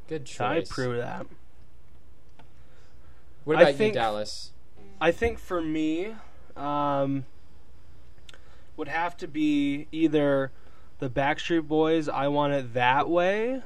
[0.08, 0.40] Good choice.
[0.40, 1.26] I approve that.
[3.44, 4.52] What about think- you, Dallas?
[5.00, 6.14] I think for me,
[6.56, 7.24] um,
[8.78, 10.50] would have to be either
[11.00, 13.62] the Backstreet Boys "I Want It That Way"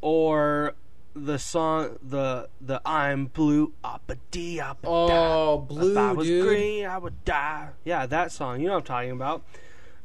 [0.00, 0.74] or
[1.14, 6.12] the song the the I'm blue up a d up a Oh, blue, if I
[6.12, 6.46] was dude.
[6.46, 7.68] green, I would die.
[7.84, 8.60] Yeah, that song.
[8.60, 9.42] You know what I'm talking about.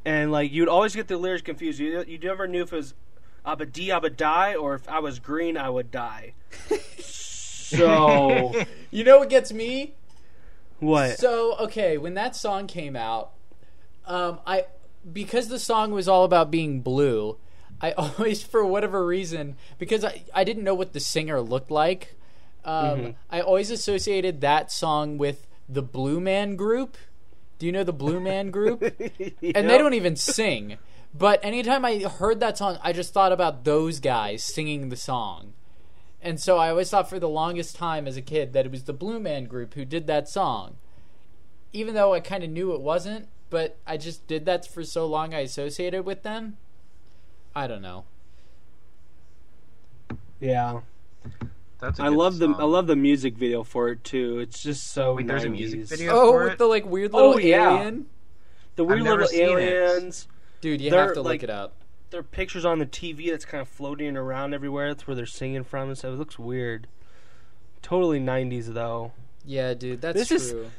[0.06, 1.80] And like you'd always get the lyrics confused.
[1.80, 2.94] You you never knew if it was
[3.46, 6.34] Abba D Abba die or if I was green I would die.
[7.00, 8.54] so
[8.92, 9.94] You know what gets me?
[10.80, 11.18] what?
[11.20, 13.32] So okay, when that song came out,
[14.08, 14.66] um, I
[15.12, 17.38] because the song was all about being blue.
[17.80, 22.16] I always, for whatever reason, because I, I didn't know what the singer looked like,
[22.66, 26.98] um, I always associated that song with the Blue Man Group.
[27.60, 28.82] Do you know the Blue Man Group?
[28.82, 30.78] And they don't even sing.
[31.14, 35.54] But anytime I heard that song, I just thought about those guys singing the song.
[36.22, 38.84] And so I always thought for the longest time as a kid that it was
[38.84, 40.76] the Blue Man Group who did that song.
[41.72, 45.06] Even though I kind of knew it wasn't, but I just did that for so
[45.06, 46.58] long I associated with them.
[47.56, 48.06] I don't know.
[50.40, 50.82] Yeah.
[51.80, 52.50] That's a I good love the.
[52.50, 54.40] I love the music video for it too.
[54.40, 56.12] It's just so Wait, there's a music video?
[56.14, 56.58] Oh, for with it?
[56.60, 57.78] the like weird oh, little Oh, yeah.
[57.80, 58.06] alien.
[58.76, 59.62] The weird I've little seen it.
[59.62, 60.28] aliens.
[60.62, 61.74] Dude, you They're, have to like- look it up.
[62.10, 64.88] There are pictures on the TV that's kind of floating around everywhere.
[64.88, 66.14] That's where they're singing from and stuff.
[66.14, 66.88] It looks weird.
[67.82, 69.12] Totally 90s though.
[69.46, 70.72] Yeah, dude, that's This is- true.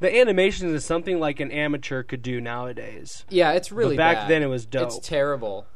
[0.00, 3.24] The animation is something like an amateur could do nowadays.
[3.30, 4.30] Yeah, it's really but back bad.
[4.30, 4.86] then it was dope.
[4.88, 5.66] It's terrible.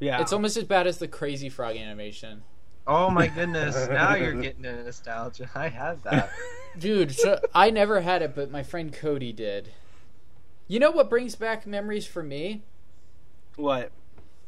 [0.00, 0.20] yeah.
[0.20, 2.42] It's almost as bad as the Crazy Frog animation.
[2.86, 3.88] Oh my goodness!
[3.88, 5.50] now you're getting into nostalgia.
[5.54, 6.30] I had that.
[6.78, 9.70] Dude, so I never had it, but my friend Cody did.
[10.66, 12.62] You know what brings back memories for me?
[13.56, 13.92] what?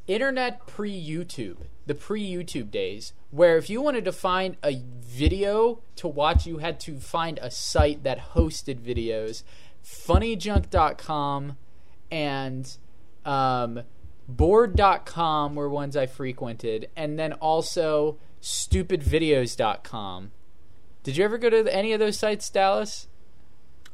[0.07, 5.81] Internet pre YouTube, the pre YouTube days, where if you wanted to find a video
[5.97, 9.43] to watch, you had to find a site that hosted videos.
[9.85, 11.57] Funnyjunk.com
[12.11, 12.77] and
[13.25, 13.83] Um,
[14.29, 20.31] bored.com were ones I frequented, and then also stupidvideos.com.
[21.03, 23.09] Did you ever go to any of those sites, Dallas?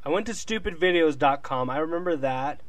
[0.05, 1.71] I went to stupidvideos.com.
[1.71, 2.61] I remember that.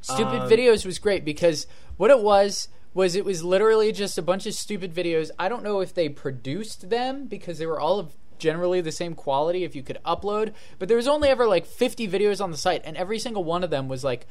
[0.00, 4.22] Stupid Um, videos was great because what it was was it was literally just a
[4.22, 5.30] bunch of stupid videos.
[5.38, 9.14] I don't know if they produced them because they were all of generally the same
[9.14, 12.56] quality if you could upload, but there was only ever like 50 videos on the
[12.56, 14.26] site and every single one of them was like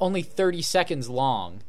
[0.00, 1.62] only 30 seconds long.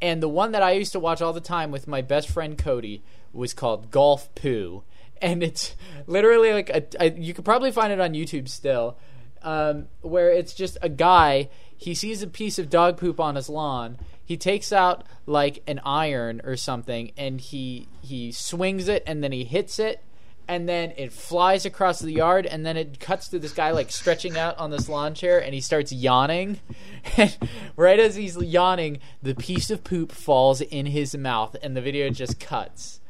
[0.00, 2.56] And the one that I used to watch all the time with my best friend
[2.56, 3.02] Cody
[3.34, 4.84] was called Golf Poo.
[5.20, 8.96] And it's literally like a, a you could probably find it on YouTube still
[9.42, 11.50] um, where it's just a guy.
[11.76, 13.98] He sees a piece of dog poop on his lawn.
[14.30, 19.32] He takes out like an iron or something, and he he swings it, and then
[19.32, 20.04] he hits it,
[20.46, 23.90] and then it flies across the yard, and then it cuts to this guy like
[23.90, 26.60] stretching out on this lawn chair, and he starts yawning.
[27.16, 27.36] And
[27.74, 32.08] right as he's yawning, the piece of poop falls in his mouth, and the video
[32.10, 33.00] just cuts.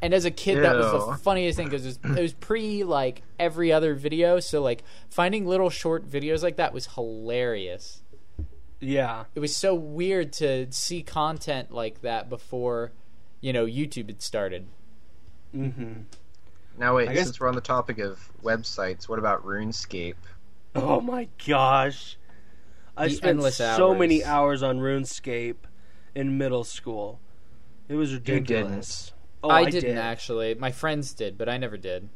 [0.00, 3.20] And as a kid, that was the funniest thing because it it was pre like
[3.38, 4.40] every other video.
[4.40, 8.00] So like finding little short videos like that was hilarious.
[8.80, 9.24] Yeah.
[9.34, 12.92] It was so weird to see content like that before,
[13.40, 14.66] you know, YouTube had started.
[15.54, 16.02] Mm-hmm.
[16.78, 20.14] Now wait, I guess- since we're on the topic of websites, what about RuneScape?
[20.74, 22.16] Oh my gosh.
[22.96, 24.62] I The spent endless so many hours.
[24.62, 25.56] hours on RuneScape
[26.14, 27.20] in middle school.
[27.88, 29.12] It was ridiculous.
[29.42, 29.98] Oh, I, I, didn't did.
[29.98, 30.54] actually.
[30.56, 32.08] My friends did, but I never did.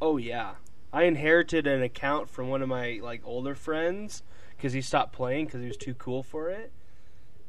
[0.00, 0.52] Oh yeah.
[0.92, 4.22] I inherited an account from one of my like older friends
[4.56, 6.72] because he stopped playing because he was too cool for it,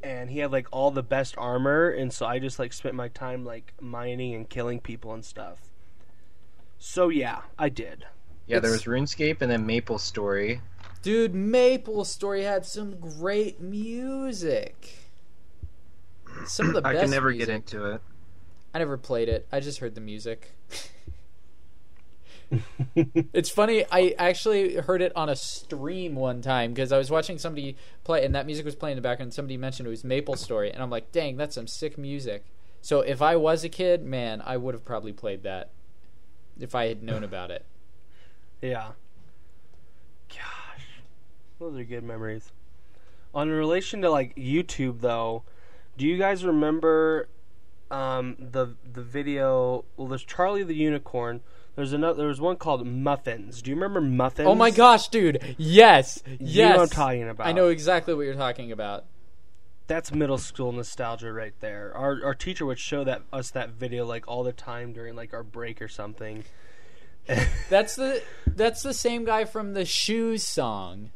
[0.04, 3.08] and he had like all the best armor, and so I just like spent my
[3.08, 5.60] time like mining and killing people and stuff.
[6.78, 8.06] So yeah, I did.
[8.47, 10.62] Yeah, there was RuneScape and then Maple Story.
[11.02, 14.95] Dude, Maple Story had some great music.
[16.45, 17.04] Some of the I best.
[17.04, 17.47] can never music.
[17.47, 18.02] get into it.
[18.73, 19.47] I never played it.
[19.52, 20.52] I just heard the music.
[22.95, 23.85] it's funny.
[23.91, 28.25] I actually heard it on a stream one time because I was watching somebody play,
[28.25, 29.33] and that music was playing in the background.
[29.33, 32.45] Somebody mentioned it was Maple Story, and I'm like, "Dang, that's some sick music."
[32.81, 35.69] So if I was a kid, man, I would have probably played that
[36.59, 37.65] if I had known about it.
[38.62, 38.89] Yeah.
[40.27, 41.01] Gosh,
[41.62, 42.51] those are good memories.
[43.33, 45.43] On relation to like YouTube though,
[45.97, 47.29] do you guys remember
[47.89, 49.85] um, the the video?
[49.95, 51.39] Well, there's Charlie the Unicorn.
[51.79, 52.17] There's another.
[52.17, 53.61] There was one called Muffins.
[53.61, 54.49] Do you remember Muffins?
[54.49, 55.55] Oh my gosh, dude!
[55.57, 56.71] Yes, You yes.
[56.71, 57.47] know what I'm talking about.
[57.47, 59.05] I know exactly what you're talking about.
[59.87, 61.93] That's middle school nostalgia right there.
[61.95, 65.33] Our our teacher would show that us that video like all the time during like
[65.33, 66.43] our break or something.
[67.69, 71.11] That's the that's the same guy from the Shoes song.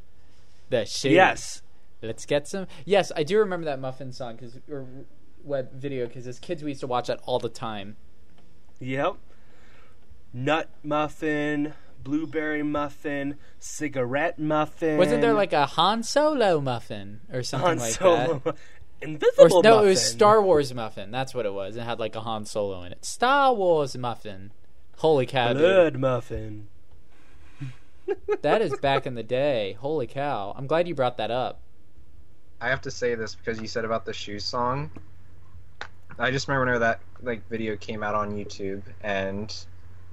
[0.69, 1.11] The Shoes.
[1.11, 1.61] Yes.
[2.01, 2.67] Let's get some.
[2.85, 4.85] Yes, I do remember that Muffin song because or
[5.43, 7.97] web video because as kids we used to watch that all the time.
[8.79, 9.17] Yep.
[10.33, 14.97] Nut muffin, blueberry muffin, cigarette muffin.
[14.97, 18.47] Wasn't there like a Han Solo muffin or something Han like Solo, that?
[18.47, 18.55] Or
[19.01, 19.85] invisible no, muffin?
[19.85, 21.11] it was Star Wars muffin.
[21.11, 21.75] That's what it was.
[21.75, 23.05] It had like a Han Solo in it.
[23.05, 24.51] Star Wars muffin.
[24.97, 25.53] Holy cow!
[25.53, 25.61] dude.
[25.61, 26.67] Blood muffin.
[28.41, 29.77] That is back in the day.
[29.79, 30.53] Holy cow!
[30.57, 31.61] I'm glad you brought that up.
[32.59, 34.91] I have to say this because you said about the shoe song.
[36.19, 39.53] I just remember that like video came out on YouTube, and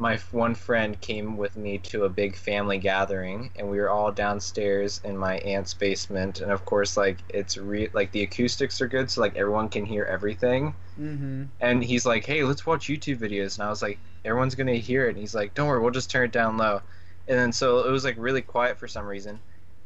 [0.00, 4.10] my one friend came with me to a big family gathering, and we were all
[4.10, 8.88] downstairs in my aunt's basement, and of course, like it's re- like the acoustics are
[8.88, 10.74] good, so like everyone can hear everything.
[10.98, 11.44] Mm-hmm.
[11.60, 15.06] And he's like, "Hey, let's watch YouTube videos," and I was like, "Everyone's gonna hear
[15.06, 16.80] it." And he's like, "Don't worry, we'll just turn it down low."
[17.28, 19.38] And then so it was like really quiet for some reason.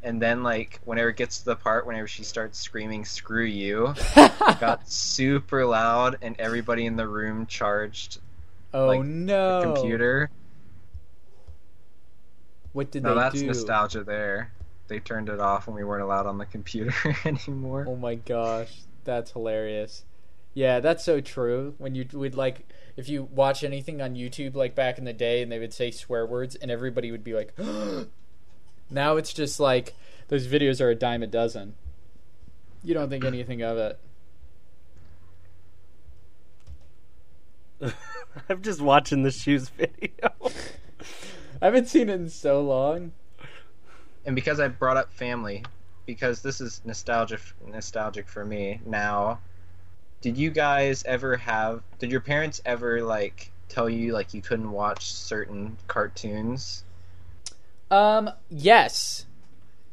[0.05, 3.95] And then like whenever it gets to the part whenever she starts screaming "Screw you,"
[4.17, 8.21] it got super loud, and everybody in the room charged
[8.75, 9.61] oh like, no!
[9.61, 10.31] the computer.
[12.73, 13.47] What did Now they that's do?
[13.47, 14.53] nostalgia there.
[14.89, 16.93] They turned it off when we weren't allowed on the computer
[17.25, 17.87] anymore.
[17.89, 20.05] Oh my gosh, that's hilarious.
[20.53, 21.75] Yeah, that's so true.
[21.79, 25.43] When you would like, if you watch anything on YouTube, like back in the day,
[25.43, 27.55] and they would say swear words, and everybody would be like,
[28.91, 29.95] now it's just like
[30.29, 31.75] those videos are a dime a dozen.
[32.83, 33.99] You don't think anything of it.
[38.49, 40.31] I'm just watching the shoes video.
[41.63, 43.13] I haven't seen it in so long.
[44.27, 45.65] and because I brought up family,
[46.07, 49.41] because this is nostalgia nostalgic for me now.
[50.21, 51.83] Did you guys ever have?
[51.99, 56.85] Did your parents ever like tell you like you couldn't watch certain cartoons?
[57.91, 59.27] Um, yes.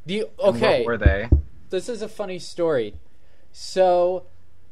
[0.05, 0.79] The And okay.
[0.79, 1.29] what were they?
[1.69, 2.95] this is a funny story.
[3.51, 4.25] So,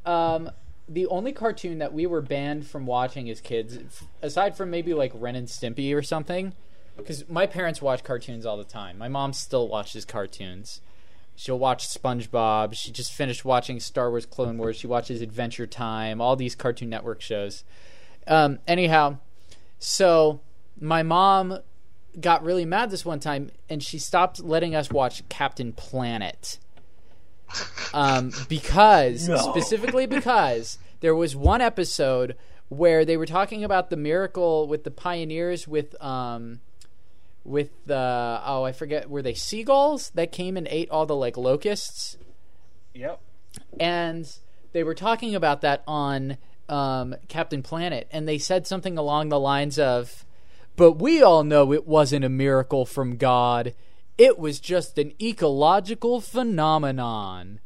[0.05, 0.51] um,
[0.89, 3.77] the only cartoon that we were banned from watching as kids,
[4.21, 6.53] aside from maybe like Ren and Stimpy or something,
[6.97, 8.97] because my parents watch cartoons all the time.
[8.97, 10.81] My mom still watches cartoons.
[11.35, 12.73] She'll watch SpongeBob.
[12.73, 14.75] She just finished watching Star Wars Clone Wars.
[14.75, 17.63] She watches Adventure Time, all these Cartoon Network shows.
[18.27, 19.19] Um, anyhow,
[19.77, 20.41] so
[20.81, 21.59] my mom
[22.19, 26.59] got really mad this one time and she stopped letting us watch Captain Planet.
[27.93, 32.35] Um, because specifically because there was one episode
[32.69, 36.59] where they were talking about the miracle with the pioneers with um
[37.43, 41.37] with the oh I forget were they seagulls that came and ate all the like
[41.37, 42.17] locusts?
[42.93, 43.21] Yep.
[43.79, 44.31] and
[44.71, 46.37] they were talking about that on
[46.67, 50.25] um, Captain Planet, and they said something along the lines of,
[50.75, 53.73] "But we all know it wasn't a miracle from God;
[54.19, 57.59] it was just an ecological phenomenon."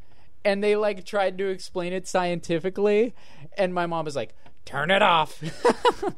[0.46, 3.14] And they like tried to explain it scientifically,
[3.58, 4.34] and my mom was like,
[4.64, 5.42] "Turn it off."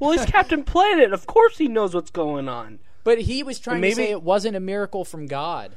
[0.00, 1.12] Well, he's Captain Planet.
[1.12, 2.78] Of course, he knows what's going on.
[3.04, 5.76] but he was trying Maybe- to say it wasn't a miracle from God.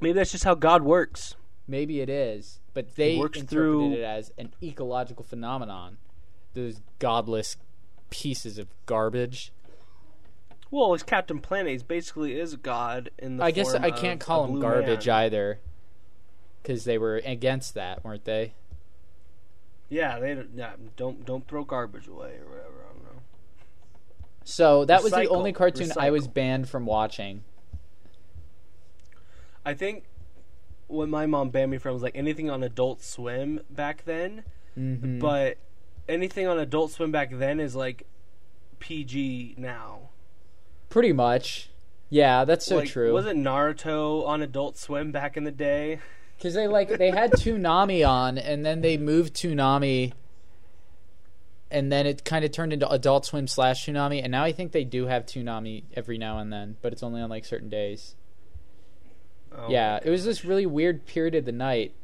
[0.00, 1.34] Maybe that's just how God works.
[1.68, 5.98] Maybe it is, but they works interpreted through- it as an ecological phenomenon.
[6.54, 7.56] Those godless
[8.10, 9.52] pieces of garbage.
[10.72, 11.70] Well, he's Captain Planet.
[11.70, 13.44] He's basically is God in the.
[13.44, 15.16] I guess I can't call him garbage man.
[15.16, 15.60] either,
[16.62, 18.54] because they were against that, weren't they?
[19.90, 22.86] Yeah, they don't- yeah, don't don't throw garbage away or whatever.
[22.88, 23.20] I don't know.
[24.44, 27.44] So that was the only cartoon I was banned from watching.
[29.64, 30.04] I think
[30.88, 34.44] what my mom banned me from was like anything on Adult Swim back then,
[34.76, 35.18] Mm-hmm.
[35.18, 35.58] but
[36.08, 38.06] anything on Adult Swim back then is like
[38.78, 40.08] PG now.
[40.92, 41.70] Pretty much.
[42.10, 43.14] Yeah, that's so like, true.
[43.14, 45.98] Was it Naruto on Adult Swim back in the day?
[46.36, 50.12] Because they like they had Toonami on, and then they moved Toonami,
[51.70, 54.72] and then it kind of turned into Adult Swim slash Toonami, and now I think
[54.72, 58.16] they do have Toonami every now and then, but it's only on like certain days.
[59.56, 61.94] Oh, yeah, it was this really weird period of the night.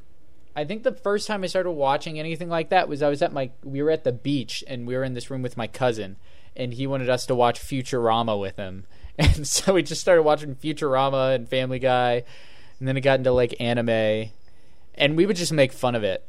[0.54, 3.32] I think the first time I started watching anything like that was I was at
[3.32, 6.14] my we were at the beach and we were in this room with my cousin
[6.58, 8.84] and he wanted us to watch Futurama with him.
[9.20, 12.22] And so we just started watching Futurama and Family Guy
[12.78, 14.30] and then it got into like anime
[14.94, 16.24] and we would just make fun of it.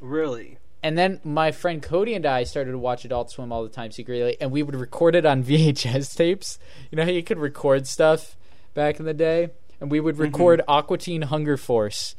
[0.00, 0.58] Really?
[0.82, 3.90] And then my friend Cody and I started to watch Adult Swim all the time
[3.90, 6.58] secretly, and we would record it on VHS tapes.
[6.90, 8.36] You know how you could record stuff
[8.74, 9.50] back in the day?
[9.80, 10.24] And we would mm-hmm.
[10.24, 12.14] record Aqua Teen Hunger Force.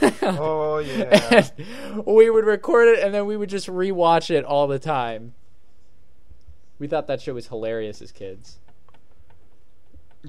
[0.22, 1.48] Oh yeah.
[2.06, 5.34] we would record it, and then we would just rewatch it all the time.
[6.78, 8.58] We thought that show was hilarious as kids.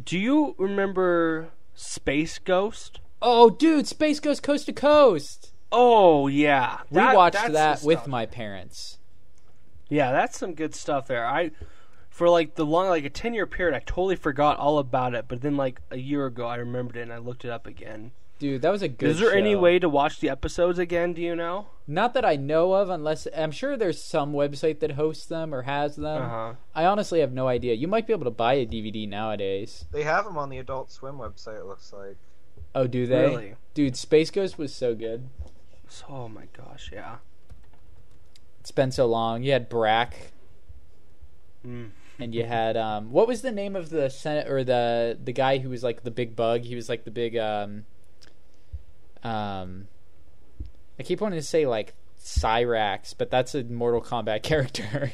[0.04, 3.00] Do you remember Space Ghost?
[3.22, 5.54] Oh, dude, Space Ghost Coast to Coast.
[5.72, 9.00] Oh yeah, We watched that with my parents.
[9.90, 11.26] Yeah, that's some good stuff there.
[11.26, 11.52] I
[12.10, 15.26] for like the long like a 10 year period I totally forgot all about it,
[15.28, 18.12] but then like a year ago I remembered it and I looked it up again.
[18.40, 21.22] Dude, that was a good Is there any way to watch the episodes again, do
[21.22, 21.68] you know?
[21.88, 25.64] Not that I know of, unless I'm sure there's some website that hosts them or
[25.64, 26.22] has them.
[26.22, 26.54] Uh-huh.
[26.76, 27.74] I honestly have no idea.
[27.74, 29.86] You might be able to buy a DVD nowadays.
[29.92, 31.60] they have them on the Adult Swim website.
[31.60, 32.18] It looks like.
[32.76, 33.22] Oh, do they?
[33.28, 33.56] Really?
[33.74, 35.30] Dude, Space Ghost was so good.
[36.08, 37.18] Oh my gosh, yeah.
[38.60, 39.42] It's been so long.
[39.44, 40.14] You had Brak,
[41.66, 41.90] Mm.
[42.20, 45.58] and you had um, what was the name of the senate or the the guy
[45.58, 46.62] who was like the big bug?
[46.62, 47.86] He was like the big um,
[49.24, 49.88] um.
[51.00, 55.14] I keep wanting to say like Cyrax, but that's a Mortal Kombat character.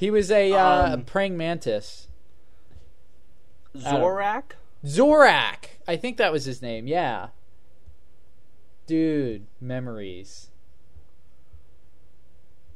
[0.00, 2.08] he was a uh, Um, praying mantis.
[3.76, 4.52] Zorak?
[4.84, 5.66] Zorak.
[5.86, 6.86] I think that was his name.
[6.86, 7.28] Yeah.
[8.86, 10.48] Dude, memories.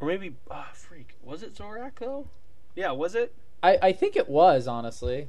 [0.00, 1.16] Or maybe ah freak.
[1.22, 2.28] Was it Zorak though?
[2.74, 3.34] Yeah, was it?
[3.62, 5.28] I, I think it was honestly.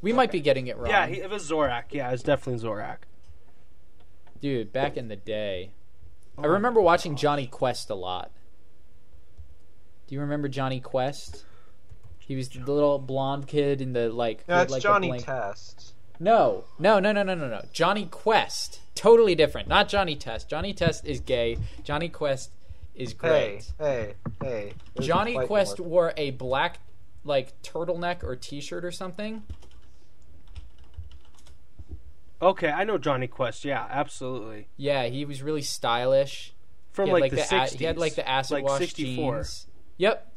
[0.00, 0.88] We might be getting it wrong.
[0.90, 1.84] Yeah, he, it was Zorak.
[1.90, 2.98] Yeah, it was definitely Zorak.
[4.40, 5.72] Dude, back in the day.
[6.38, 7.22] I Oh remember watching gosh.
[7.22, 8.30] Jonny Quest a lot.
[10.06, 11.44] Do you remember Jonny Quest?
[12.18, 14.46] He was the little blonde kid in the like.
[14.48, 15.94] No, it's like, Johnny Test.
[16.18, 17.64] No, no, no, no, no, no, no.
[17.72, 19.68] Jonny Quest, totally different.
[19.68, 20.48] Not Johnny Test.
[20.48, 21.56] Johnny Test is gay.
[21.82, 22.50] Jonny Quest
[22.94, 23.72] is great.
[23.78, 24.72] hey, hey.
[24.94, 26.78] There's Jonny Quest wore a black
[27.24, 29.42] like turtleneck or T-shirt or something.
[32.42, 33.64] Okay, I know Jonny Quest.
[33.64, 34.68] Yeah, absolutely.
[34.76, 36.54] Yeah, he was really stylish.
[36.92, 39.34] From had, like, the, the, a- he had like the acid like wash 64.
[39.36, 39.66] jeans.
[39.98, 40.32] Yep,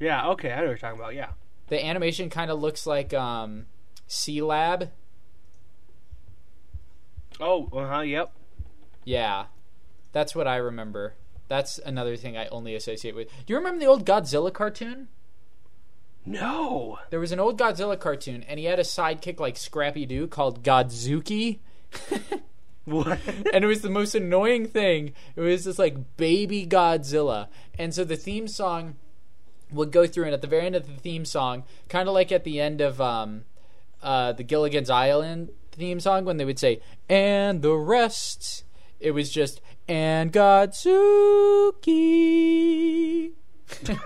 [0.00, 1.14] Yeah, okay, I know what you're talking about.
[1.14, 1.30] Yeah.
[1.68, 3.66] the animation kind of looks like um
[4.08, 4.90] Sealab.
[7.40, 8.00] Oh, uh huh.
[8.00, 8.32] Yep.
[9.04, 9.46] Yeah,
[10.12, 11.14] that's what I remember.
[11.46, 13.28] That's another thing I only associate with.
[13.46, 15.08] Do you remember the old Godzilla cartoon?
[16.28, 16.98] No.
[17.08, 20.62] There was an old Godzilla cartoon, and he had a sidekick like Scrappy Doo called
[20.62, 21.60] Godzuki.
[22.84, 23.18] What?
[23.52, 25.12] and it was the most annoying thing.
[25.36, 27.48] It was this like baby Godzilla,
[27.78, 28.96] and so the theme song
[29.70, 32.32] would go through, and at the very end of the theme song, kind of like
[32.32, 33.44] at the end of um,
[34.02, 38.64] uh, the Gilligan's Island theme song, when they would say "and the rest,"
[39.00, 40.62] it was just "and Godzuki."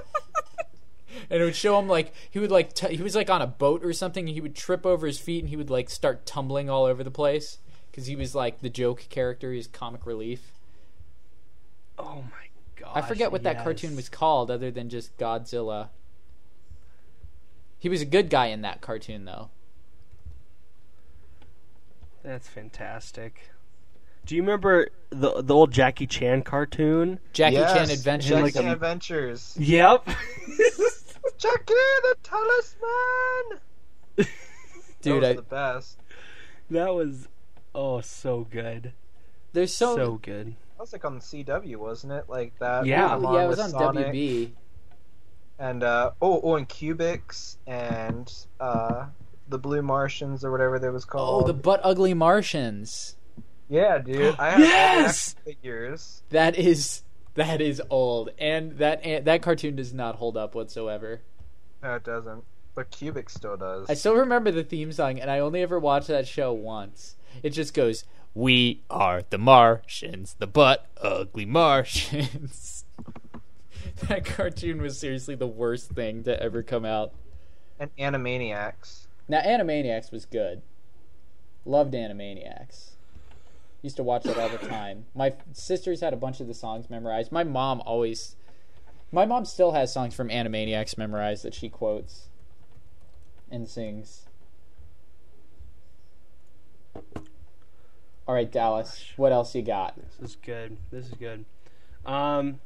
[1.30, 3.46] and it would show him like he would like t- he was like on a
[3.46, 6.26] boat or something and he would trip over his feet and he would like start
[6.26, 7.58] tumbling all over the place
[7.90, 10.52] because he was like the joke character he's comic relief
[11.98, 12.92] Oh my god.
[12.94, 15.88] i forget what that cartoon was called other than just godzilla
[17.78, 19.50] he was a good guy in that cartoon though
[22.22, 23.50] That's fantastic.
[24.26, 27.18] Do you remember the the old Jackie Chan cartoon?
[27.32, 29.56] jackie yes, chan adventures like Jackie a- Adventures.
[29.58, 30.06] Yep.
[31.40, 31.64] Jackie
[32.02, 33.60] the Talisman.
[35.02, 35.98] dude Those I, the best.
[36.70, 37.28] that was
[37.74, 38.92] oh so good.
[39.54, 40.48] there's so, So, good.
[40.48, 42.24] That was like on the CW, wasn't it?
[42.28, 42.84] Like that.
[42.86, 43.14] Yeah.
[43.16, 44.50] along yeah it was on Sonic wb
[45.58, 48.30] And uh, oh, oh, and Cubix and
[48.60, 49.06] uh,
[49.48, 51.44] the Blue Martians or whatever that was called.
[51.44, 53.16] oh the butt ugly martians
[53.68, 54.34] yeah, dude.
[54.38, 55.36] I have Yes!
[55.44, 56.22] figures.
[56.30, 57.02] that is
[57.34, 61.22] that is old and that and that cartoon does not hold up whatsoever
[61.82, 62.44] No, it doesn't.
[62.74, 63.88] But Cubic still does.
[63.90, 67.16] I still remember the theme song, and I only ever watched that show once.
[67.42, 68.04] It just goes,
[68.34, 72.84] "We are the Martians, the butt ugly Martians."
[74.08, 77.12] that cartoon was seriously the worst thing to ever come out.
[77.78, 79.06] and Animaniacs.
[79.28, 80.62] Now, Animaniacs was good.
[81.64, 82.90] Loved Animaniacs.
[83.82, 85.06] Used to watch that all the time.
[85.14, 87.32] My sisters had a bunch of the songs memorized.
[87.32, 88.36] My mom always.
[89.12, 92.28] My mom still has songs from Animaniacs memorized that she quotes
[93.50, 94.26] and sings.
[98.26, 99.04] All right, Dallas.
[99.16, 99.96] What else you got?
[100.20, 100.76] This is good.
[100.92, 101.44] This is good.
[102.06, 102.60] Um,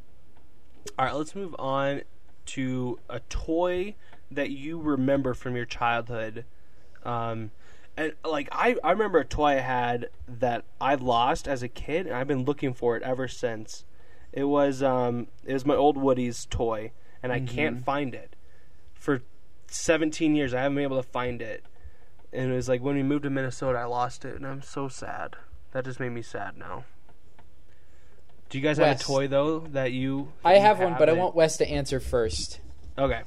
[0.98, 2.02] all right, let's move on
[2.46, 3.94] to a toy
[4.30, 6.44] that you remember from your childhood.
[7.04, 7.50] Um,
[7.96, 12.06] and like I, I remember a toy I had that I lost as a kid,
[12.06, 13.84] and I've been looking for it ever since.
[14.34, 16.90] It was um, it was my old Woody's toy,
[17.22, 18.34] and I can't find it.
[18.94, 19.22] For
[19.68, 21.64] 17 years, I haven't been able to find it.
[22.32, 24.88] And it was like when we moved to Minnesota, I lost it, and I'm so
[24.88, 25.36] sad.
[25.70, 26.84] That just made me sad now.
[28.48, 30.32] Do you guys have a toy though that you?
[30.44, 32.58] I you have one, but I want Wes to answer first.
[32.98, 33.22] Okay.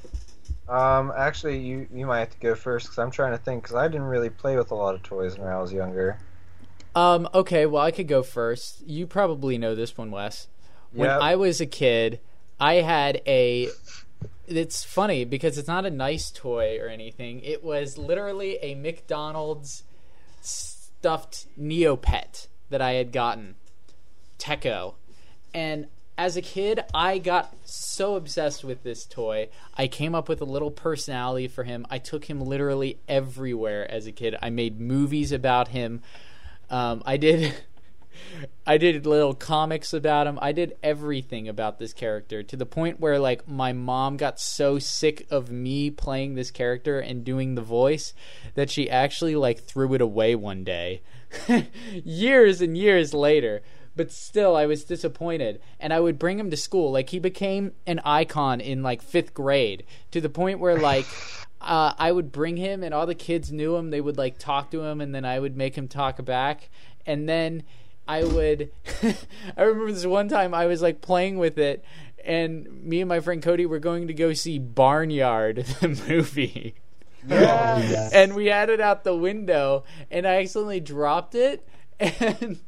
[0.68, 3.78] Um, actually, you you might have to go first because I'm trying to think because
[3.78, 6.20] I didn't really play with a lot of toys when I was younger.
[6.96, 8.86] Um, okay, well, I could go first.
[8.86, 10.48] You probably know this one, Wes.
[10.92, 11.22] When Yep.
[11.22, 12.20] I was a kid,
[12.60, 13.70] I had a.
[14.48, 17.42] It's funny because it's not a nice toy or anything.
[17.42, 19.84] It was literally a McDonald's
[20.42, 23.56] stuffed Neopet that I had gotten,
[24.40, 24.96] Techo.
[25.54, 29.50] And as a kid, I got so obsessed with this toy.
[29.78, 31.86] I came up with a little personality for him.
[31.90, 34.36] I took him literally everywhere as a kid.
[34.42, 36.02] I made movies about him.
[36.70, 37.54] Um, I did.
[38.66, 40.38] I did little comics about him.
[40.42, 44.80] I did everything about this character to the point where like my mom got so
[44.80, 48.14] sick of me playing this character and doing the voice
[48.56, 51.02] that she actually like threw it away one day.
[52.04, 53.62] years and years later.
[53.96, 56.92] But still I was disappointed and I would bring him to school.
[56.92, 61.06] Like he became an icon in like 5th grade to the point where like
[61.62, 63.90] uh, I would bring him, and all the kids knew him.
[63.90, 66.70] They would like talk to him, and then I would make him talk back.
[67.06, 67.64] And then
[68.08, 68.72] I would.
[69.58, 71.84] I remember this one time I was like playing with it,
[72.24, 76.76] and me and my friend Cody were going to go see Barnyard, the movie.
[77.28, 78.10] Yeah.
[78.14, 81.68] And we had it out the window, and I accidentally dropped it,
[82.00, 82.60] and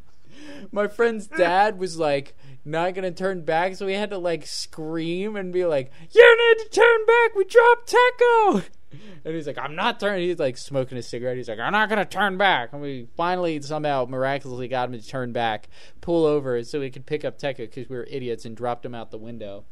[0.71, 2.35] my friend's dad was like
[2.65, 6.63] not gonna turn back, so we had to like scream and be like, "You need
[6.63, 7.35] to turn back.
[7.35, 8.63] We dropped Techo."
[9.25, 11.37] And he's like, "I'm not turning." He's like smoking a cigarette.
[11.37, 15.07] He's like, "I'm not gonna turn back." And we finally somehow miraculously got him to
[15.07, 15.67] turn back,
[16.01, 18.95] pull over, so we could pick up Techo because we were idiots and dropped him
[18.95, 19.65] out the window.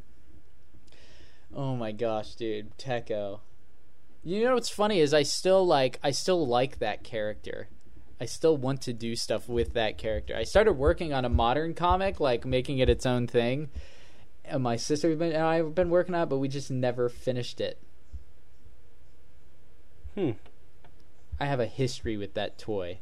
[1.55, 3.39] Oh my gosh, dude, Techo.
[4.23, 7.69] You know what's funny is I still like I still like that character.
[8.19, 10.35] I still want to do stuff with that character.
[10.35, 13.69] I started working on a modern comic, like making it its own thing.
[14.43, 17.61] And my sister and I have been working on it, but we just never finished
[17.61, 17.79] it.
[20.17, 20.31] Hmm.
[21.39, 22.97] I have a history with that toy.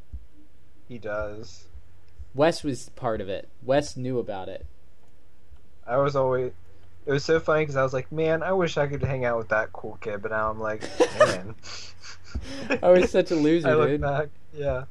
[0.89, 1.65] He does.
[2.33, 3.47] Wes was part of it.
[3.63, 4.65] Wes knew about it.
[5.87, 6.51] I was always.
[7.05, 9.37] It was so funny because I was like, man, I wish I could hang out
[9.37, 10.81] with that cool kid, but now I'm like,
[11.19, 11.55] man.
[12.83, 14.01] I was such a loser, I look dude.
[14.01, 14.83] back, yeah.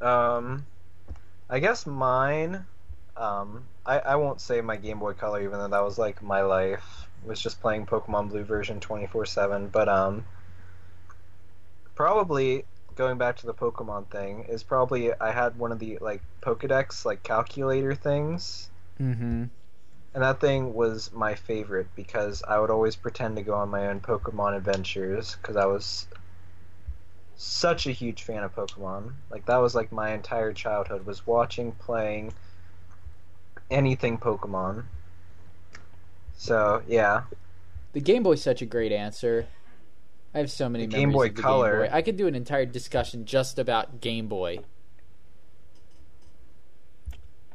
[0.00, 0.64] Um,
[1.50, 2.64] I guess mine.
[3.18, 6.40] Um, I I won't say my Game Boy Color, even though that was like my
[6.40, 7.06] life.
[7.24, 10.24] Was just playing Pokemon Blue version twenty four seven, but um,
[11.94, 12.64] probably
[12.96, 17.04] going back to the Pokemon thing is probably I had one of the like Pokedex
[17.04, 18.70] like calculator things.
[19.00, 19.44] Mm-hmm.
[20.14, 23.88] And that thing was my favorite because I would always pretend to go on my
[23.88, 26.06] own Pokemon adventures because I was
[27.36, 29.14] such a huge fan of Pokemon.
[29.28, 32.32] Like that was like my entire childhood was watching, playing
[33.70, 34.84] anything Pokemon.
[36.36, 37.22] So yeah,
[37.92, 39.46] The Game Boy's such a great answer.
[40.34, 41.80] I have so many The Game memories Boy of the Color.
[41.82, 41.96] Game Boy.
[41.96, 44.58] I could do an entire discussion just about Game Boy.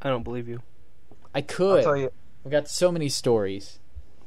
[0.01, 0.61] I don't believe you.
[1.35, 1.83] I I'll could.
[1.83, 2.11] tell you.
[2.45, 3.79] I got so many stories.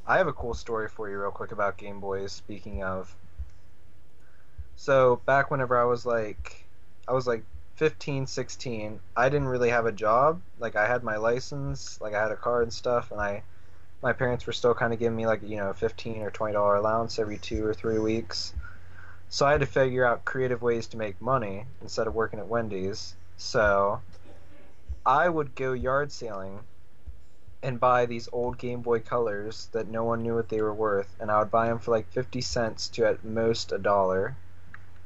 [0.07, 2.33] I have a cool story for you, real quick, about Game Boys.
[2.33, 3.15] Speaking of,
[4.77, 6.67] so back whenever I was like,
[7.09, 7.45] I was like
[7.77, 10.43] 15, 16, I didn't really have a job.
[10.59, 13.43] Like I had my license, like I had a car and stuff, and I,
[14.03, 16.55] my parents were still kind of giving me like you know a fifteen or twenty
[16.55, 18.53] dollar allowance every two or three weeks.
[19.29, 22.49] So I had to figure out creative ways to make money instead of working at
[22.49, 23.15] Wendy's.
[23.39, 24.03] So
[25.07, 26.61] I would go yard sailing
[27.63, 31.15] and buy these old Game Boy Colors that no one knew what they were worth,
[31.21, 34.37] and I would buy them for like 50 cents to at most a dollar.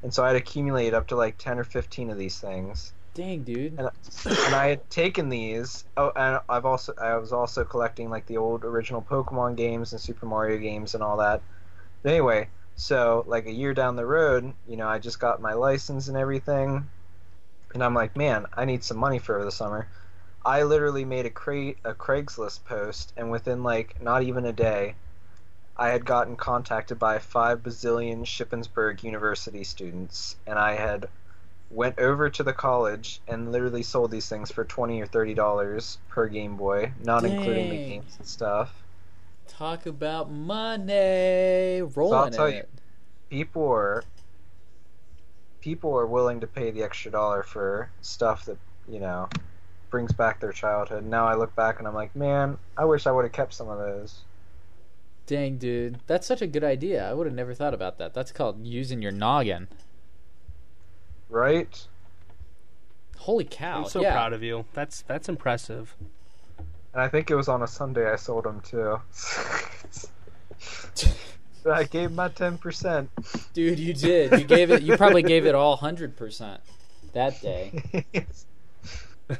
[0.03, 2.92] And so I'd accumulate up to like 10 or 15 of these things.
[3.17, 3.79] Dang, dude.
[3.79, 3.89] And,
[4.27, 5.87] and I had taken these.
[5.97, 10.01] Oh, and I've also I was also collecting like the old original Pokemon games and
[10.01, 11.41] Super Mario games and all that.
[12.03, 15.55] But anyway, so like a year down the road, you know, I just got my
[15.55, 16.91] license and everything,
[17.73, 19.89] and I'm like, man, I need some money for the summer.
[20.45, 24.95] I literally made a cra- a Craigslist post, and within like not even a day,
[25.75, 31.09] I had gotten contacted by five bazillion Shippensburg University students, and I had
[31.71, 35.99] went over to the college and literally sold these things for twenty or thirty dollars
[36.09, 38.83] per Game Boy, not including the games and stuff.
[39.49, 41.83] Talk about money.
[41.83, 42.69] Rolling in you- it.
[43.31, 44.05] People are
[45.61, 48.59] people are willing to pay the extra dollar for stuff that
[48.89, 49.29] you know
[49.91, 51.05] brings back their childhood.
[51.05, 53.69] Now I look back and I'm like, man, I wish I would have kept some
[53.69, 54.23] of those.
[55.27, 55.99] Dang, dude.
[56.07, 57.09] That's such a good idea.
[57.09, 58.14] I would have never thought about that.
[58.14, 59.67] That's called using your noggin.
[61.29, 61.87] Right?
[63.18, 63.79] Holy cow.
[63.79, 64.12] I'm so yeah.
[64.12, 64.64] proud of you.
[64.72, 65.95] That's that's impressive.
[66.93, 69.01] And I think it was on a Sunday I sold them too.
[71.66, 73.11] So I gave my ten percent.
[73.53, 74.31] Dude, you did.
[74.39, 74.83] You gave it.
[74.83, 76.61] You probably gave it all hundred percent
[77.12, 77.83] that day.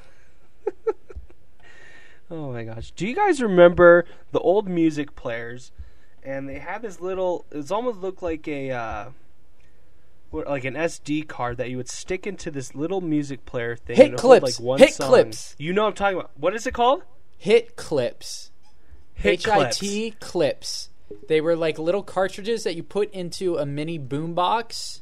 [2.28, 2.91] Oh my gosh.
[2.91, 5.70] Do you guys remember the old music players?
[6.24, 9.12] And they had this little it's almost looked like a uh what-
[10.45, 13.97] like an SD card that you would stick into this little music player thing.
[13.97, 14.59] Hit would hold, clips.
[14.61, 15.09] Like one Hit song.
[15.09, 15.55] clips.
[15.59, 16.30] You know what I'm talking about.
[16.37, 17.03] What is it called?
[17.39, 18.51] Hit clips.
[19.14, 20.91] Hit H I T clips.
[21.28, 25.01] They were like little cartridges that you put into a mini boombox,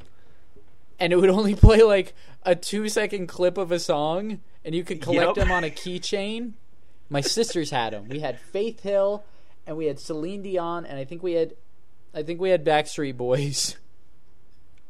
[1.01, 4.85] and it would only play like a two second clip of a song, and you
[4.85, 5.35] could collect Yep.
[5.37, 6.53] them on a keychain.
[7.09, 8.09] My sisters had them.
[8.09, 9.25] We had Faith Hill,
[9.67, 11.55] and we had Celine Dion, and I think we had,
[12.15, 13.77] I think we had Backstreet Boys.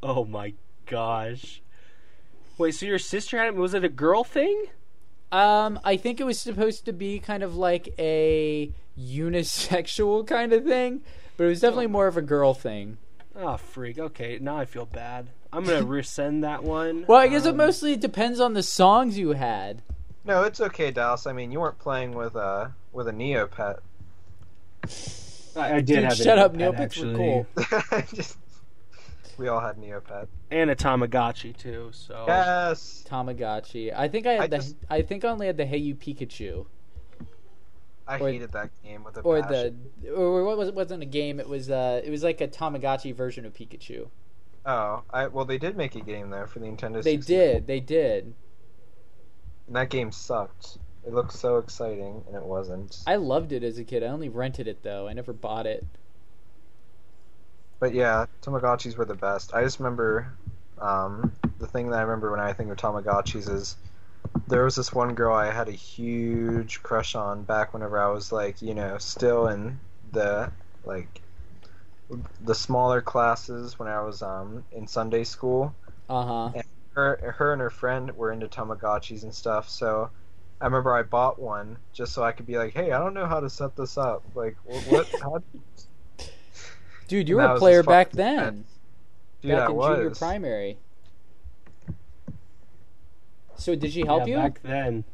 [0.04, 0.52] Oh my
[0.86, 1.62] gosh.
[2.58, 3.54] Wait, so your sister had it?
[3.56, 4.66] Was it a girl thing?
[5.32, 10.64] Um, I think it was supposed to be kind of like a unisexual kind of
[10.64, 11.00] thing,
[11.36, 12.98] but it was definitely more of a girl thing.
[13.34, 13.98] Oh freak.
[13.98, 15.26] Okay, now I feel bad.
[15.52, 17.04] I'm gonna rescind that one.
[17.08, 19.82] Well, I guess it Um, mostly depends on the songs you had.
[20.24, 21.26] No, it's okay, Dallas.
[21.26, 23.78] I mean, you weren't playing with a with a Neopet.
[25.56, 27.46] I, I did Dude, have it shut in up, the Neopets pad, were cool.
[28.14, 28.36] Just,
[29.38, 30.28] we all had Neopet.
[30.50, 31.90] and a Tamagotchi too.
[31.92, 33.92] So Yes, Tamagotchi.
[33.96, 34.56] I think I had I the.
[34.58, 36.66] just- I think I only had the Hey You Pikachu,
[38.06, 39.90] I Or- hated that game with a or passion.
[40.02, 40.74] the, or what was it?
[40.74, 41.40] Wasn't a game.
[41.40, 44.08] It was uh, it was like a Tamagotchi version of Pikachu.
[44.66, 47.02] Oh, I well, they did make a game though for the Nintendo.
[47.02, 47.26] They 64.
[47.26, 47.66] did.
[47.66, 48.34] They did.
[49.66, 50.78] And that game sucked.
[51.06, 52.98] It looked so exciting, and it wasn't.
[53.06, 54.02] I loved it as a kid.
[54.02, 55.06] I only rented it though.
[55.08, 55.84] I never bought it.
[57.84, 59.54] But yeah, Tamagotchis were the best.
[59.54, 60.32] I just remember
[60.78, 63.76] um, the thing that I remember when I think of Tamagotchis is
[64.48, 68.32] there was this one girl I had a huge crush on back whenever I was
[68.32, 69.78] like, you know, still in
[70.12, 70.50] the
[70.86, 71.20] like
[72.40, 75.74] the smaller classes when I was um in Sunday school.
[76.08, 76.62] Uh huh.
[76.94, 80.10] Her her and her friend were into Tamagotchis and stuff, so
[80.58, 83.26] I remember I bought one just so I could be like, "Hey, I don't know
[83.26, 84.22] how to set this up.
[84.34, 85.06] Like, wh- what?
[85.20, 85.42] How,
[87.08, 88.44] Dude, you And were a player as far back I then.
[88.44, 88.66] went.
[89.42, 89.96] dude, back I in was.
[89.98, 90.78] junior primary.
[93.56, 94.36] So did she help Yeah, you?
[94.36, 95.04] back then?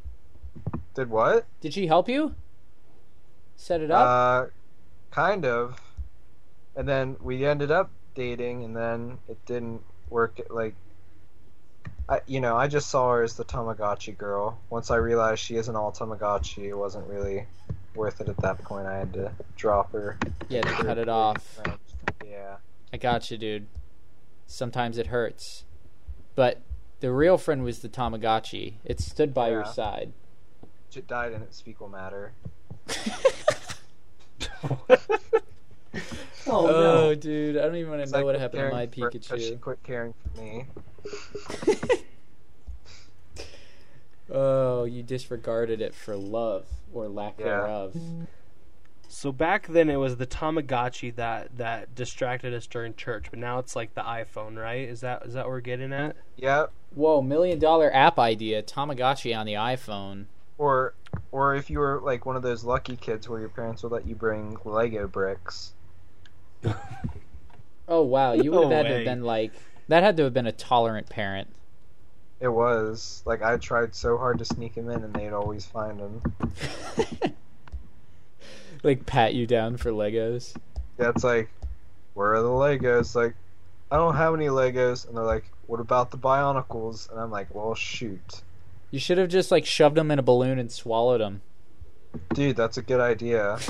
[0.94, 1.46] Did what?
[1.60, 2.34] Did she help you?
[3.56, 4.06] Set it up?
[4.06, 4.46] Uh,
[5.10, 5.80] kind of.
[6.76, 10.40] And then we ended up dating, and then it didn't work.
[10.48, 10.74] Like,
[12.08, 14.58] I, you know, I just saw her as the Tamagotchi girl.
[14.70, 17.46] Once I realized she isn't all Tamagotchi, it wasn't really
[17.94, 18.86] worth it at that point.
[18.86, 20.16] I had to drop her.
[20.48, 21.60] yeah, to cut it off.
[22.24, 22.56] Yeah.
[22.92, 23.66] I got you, dude.
[24.46, 25.64] Sometimes it hurts.
[26.34, 26.60] But
[27.00, 28.74] the real friend was the Tamagotchi.
[28.84, 30.12] It stood by your side.
[30.94, 32.32] It died in its fecal matter.
[34.64, 34.78] Oh,
[36.46, 36.72] Oh, no.
[37.10, 39.10] Oh, dude, I don't even want to know like what quit happened to my caring
[39.20, 40.66] for- 'cause She quit caring for me.
[44.32, 47.46] Oh, you disregarded it for love or lack Yeah.
[47.46, 47.96] thereof.
[49.12, 53.58] So back then it was the Tamagotchi that that distracted us during church, but now
[53.58, 54.88] it's like the iPhone, right?
[54.88, 56.14] Is that is that what we're getting at?
[56.36, 56.70] Yep.
[56.94, 60.26] Whoa, million dollar app idea, Tamagotchi on the iPhone.
[60.58, 60.94] Or,
[61.32, 64.06] or if you were like one of those lucky kids where your parents would let
[64.06, 65.72] you bring Lego bricks.
[67.88, 69.52] Oh wow, you would No have had to have been like
[69.88, 71.48] that had to have been a tolerant parent.
[72.38, 75.98] It was like I tried so hard to sneak him in, and they'd always find
[75.98, 76.22] him.
[78.82, 80.54] like pat you down for Legos.
[80.98, 81.50] Yeah, it's like,
[82.14, 83.14] where are the Legos?
[83.14, 83.34] Like,
[83.90, 87.10] I don't have any Legos, and they're like, what about the Bionicles?
[87.10, 88.42] And I'm like, well, shoot,
[88.90, 91.42] You should have just like shoved them in a balloon and swallowed them.
[92.34, 93.58] dude, that's a good idea.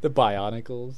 [0.00, 0.94] the Bionicles.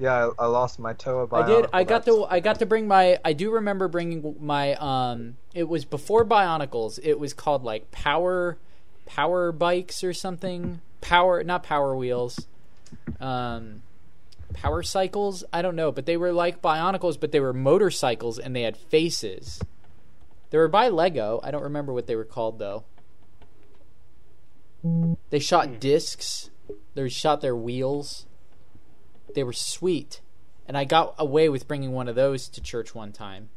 [0.00, 1.26] Yeah, I, I lost my toe.
[1.26, 1.42] Bionicle.
[1.42, 1.66] I did.
[1.72, 2.24] I got that's- to.
[2.30, 3.18] I got to bring my.
[3.24, 4.74] I do remember bringing my.
[4.74, 7.00] Um, it was before Bionicles.
[7.02, 8.58] It was called like Power,
[9.06, 10.80] Power Bikes or something.
[11.00, 12.46] Power, not Power Wheels.
[13.20, 13.82] Um,
[14.54, 15.44] Power Cycles.
[15.52, 18.76] I don't know, but they were like Bionicles, but they were motorcycles and they had
[18.76, 19.60] faces.
[20.50, 21.40] They were by Lego.
[21.42, 22.84] I don't remember what they were called though.
[25.30, 26.50] They shot discs.
[26.94, 28.26] They shot their wheels.
[29.34, 30.20] They were sweet.
[30.66, 33.50] And I got away with bringing one of those to church one time.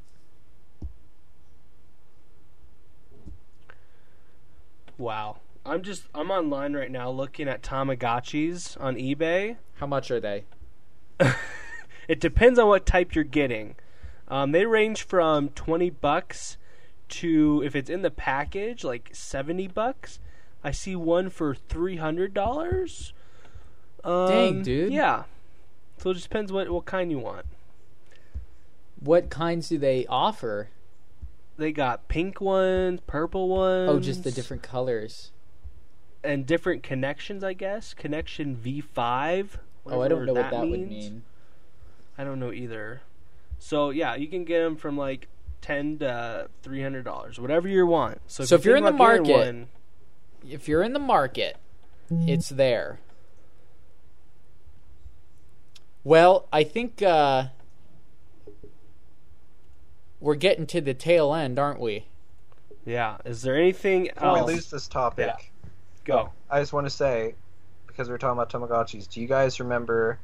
[4.98, 5.38] Wow.
[5.66, 9.58] I'm just I'm online right now looking at Tamagotchis on eBay.
[9.76, 10.46] How much are they?
[12.12, 13.76] It depends on what type you're getting.
[14.28, 16.58] Um, they range from twenty bucks
[17.08, 20.20] to if it's in the package, like seventy bucks.
[20.62, 23.14] I see one for three hundred dollars.
[24.04, 24.92] Um, Dang, dude.
[24.92, 25.24] Yeah.
[26.00, 27.46] So it just depends what what kind you want.
[29.00, 30.68] What kinds do they offer?
[31.56, 33.90] They got pink ones, purple ones.
[33.90, 35.32] Oh, just the different colors.
[36.24, 37.94] And different connections, I guess.
[37.94, 39.60] Connection V five.
[39.86, 41.24] Oh, I don't know what that would mean.
[42.18, 43.02] I don't know either.
[43.60, 45.28] So yeah, you can get them from like
[45.62, 48.20] ten to three hundred dollars, whatever you want.
[48.28, 49.68] So if, So if you're in the market- one,
[50.48, 51.58] If you're in the market,
[52.12, 53.00] it's there.
[56.04, 57.46] Well, I think uh,
[60.20, 62.06] we're getting to the tail end, aren't we?
[62.86, 63.18] yeah.
[63.24, 64.48] Is there anything Before else?
[64.48, 65.46] we lose this topic, Yeah.
[66.04, 66.32] Go.
[66.50, 67.36] I just want to say,
[67.88, 70.20] because we are talking about Tamagotchis, do you guys remember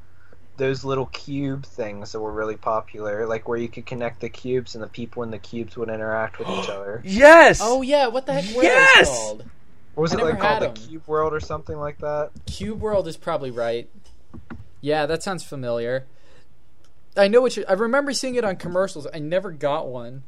[0.56, 3.26] those little cube things that were really popular?
[3.26, 6.38] Like where you could connect the cubes and the people in the cubes would interact
[6.38, 7.00] with each other.
[7.04, 7.60] Yes.
[7.62, 9.08] Oh yeah, what the heck were Yes!
[9.08, 9.44] those called?
[9.94, 10.44] What was I it like called?
[10.44, 10.74] had The 'em.
[10.74, 12.30] Cube World or something like that?
[12.46, 13.88] Cube World is probably right.
[14.80, 16.06] Yeah, that sounds familiar.
[17.16, 17.64] I know what you.
[17.68, 19.06] I remember seeing it on commercials.
[19.12, 20.22] I never got one.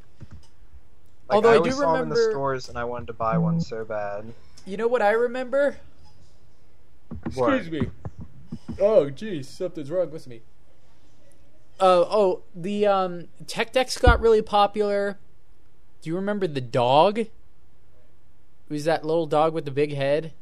[1.29, 3.39] Like, Although I I do saw them in the stores and I wanted to buy
[3.39, 4.25] one so bad.
[4.67, 5.77] You know what I remember?
[7.35, 7.67] What?
[7.71, 7.89] me.
[8.81, 10.43] Oh, geez, something's wrong with me.
[11.79, 15.19] Uh, oh, the um, Tech Decks got really popular.
[16.03, 17.19] Do you remember the dog?
[17.19, 17.31] It
[18.69, 20.33] was that little dog with the big head?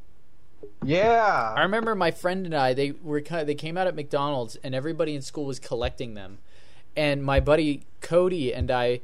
[0.84, 1.54] Yeah.
[1.56, 2.74] I remember my friend and I.
[2.74, 6.38] They were kind they came out at McDonald's, and everybody in school was collecting them.
[6.96, 9.00] And my buddy Cody and I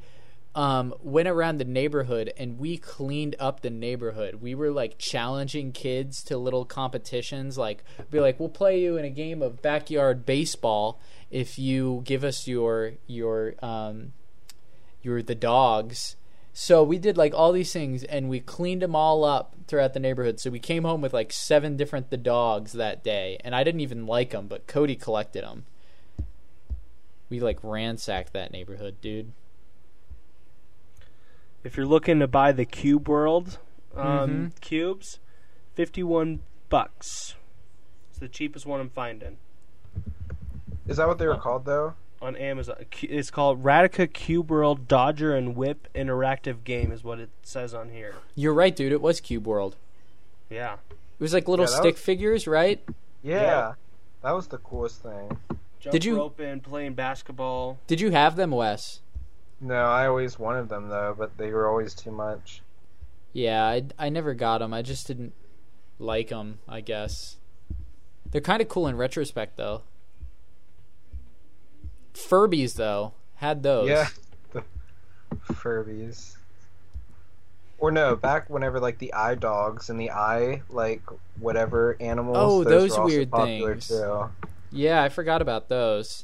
[0.55, 4.35] um, went around the neighborhood, and we cleaned up the neighborhood.
[4.35, 9.03] We were like challenging kids to little competitions, like be like, "We'll play you in
[9.03, 10.99] a game of backyard baseball
[11.29, 14.13] if you give us your your um,
[15.01, 16.15] your the dogs."
[16.53, 19.99] So we did like all these things and we cleaned them all up throughout the
[19.99, 20.39] neighborhood.
[20.39, 23.81] So we came home with like seven different the dogs that day, and I didn't
[23.81, 25.65] even like them, but Cody collected them.
[27.29, 29.33] We like ransacked that neighborhood, dude.
[31.65, 33.57] If you're looking to buy the Cube World
[33.95, 34.61] um, Mhm.
[34.61, 35.19] cubes,
[35.73, 37.35] fifty-one bucks.
[38.11, 39.37] It's the cheapest one I'm finding
[40.87, 41.95] Is that what they were called though?
[42.21, 42.85] on Amazon.
[43.01, 47.89] It's called Radica Cube World Dodger and Whip Interactive Game, is what it says on
[47.89, 48.15] here.
[48.35, 48.91] You're right, dude.
[48.91, 49.75] It was Cube World.
[50.49, 50.75] Yeah.
[50.91, 52.81] It was like little Yeah, stick was- figures, right?
[53.23, 53.73] Yeah, Yeah.
[54.21, 55.37] that was the coolest thing.
[55.79, 57.79] Jump Did you- roping, playing basketball.
[57.87, 59.01] Did you have them, Wes?
[59.61, 62.61] No, I always wanted them though, but they were always too much.
[63.33, 64.73] Yeah, I, I never got them.
[64.73, 65.33] I just didn't
[65.99, 67.35] like them, I guess.
[68.31, 69.83] They're kind of cool in retrospect, though.
[72.13, 73.89] Furbies, though, had those.
[73.89, 74.07] Yeah,
[74.53, 74.63] the
[75.53, 76.37] Furbies.
[77.77, 81.01] Or no, back whenever like the eye dogs and the eye like
[81.37, 82.37] whatever animals.
[82.39, 83.89] Oh, those, those weird things.
[83.89, 84.29] Too.
[84.71, 86.23] Yeah, I forgot about those.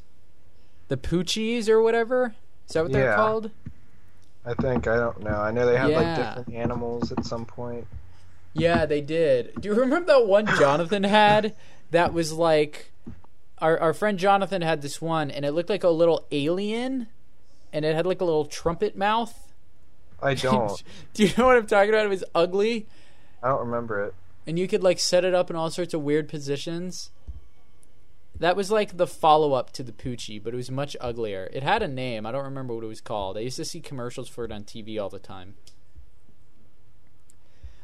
[0.87, 2.35] The Poochies or whatever?
[2.71, 3.15] Is that what they're Yeah.
[3.15, 3.51] called?
[4.45, 5.35] I think I don't know.
[5.39, 5.99] I know they had Yeah.
[5.99, 7.85] like different animals at some point.
[8.53, 9.53] Yeah, they did.
[9.59, 11.53] Do you remember that one Jonathan had
[11.91, 12.91] that was like
[13.59, 17.07] our our friend Jonathan had this one and it looked like a little alien
[17.73, 19.53] and it had like a little trumpet mouth.
[20.21, 20.81] I don't.
[21.13, 22.05] Do you know what I'm talking about?
[22.05, 22.87] It was ugly
[23.43, 24.13] I don't remember it.
[24.47, 27.11] and you could like set it up in all sorts of weird positions.
[28.41, 31.47] That was like the follow up to the Poochie, but it was much uglier.
[31.53, 32.25] It had a name.
[32.25, 33.37] I don't remember what it was called.
[33.37, 35.53] I used to see commercials for it on TV all the time.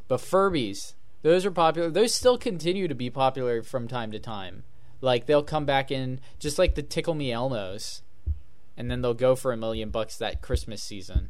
[0.08, 1.91] But Furbies, those are popular.
[1.91, 4.64] Those still continue to be popular from time to time.
[4.99, 8.01] Like they'll come back in just like the Tickle Me Elmos,
[8.76, 11.30] and then they'll go for a million bucks that Christmas season.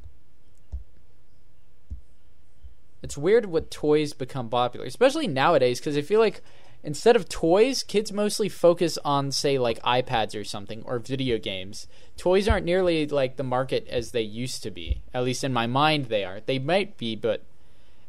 [3.04, 6.42] It's weird what toys become popular, especially nowadays, because I feel like
[6.84, 11.88] instead of toys, kids mostly focus on, say, like iPads or something or video games.
[12.18, 15.02] Toys aren't nearly like the market as they used to be.
[15.14, 16.40] At least in my mind, they are.
[16.46, 17.44] They might be, but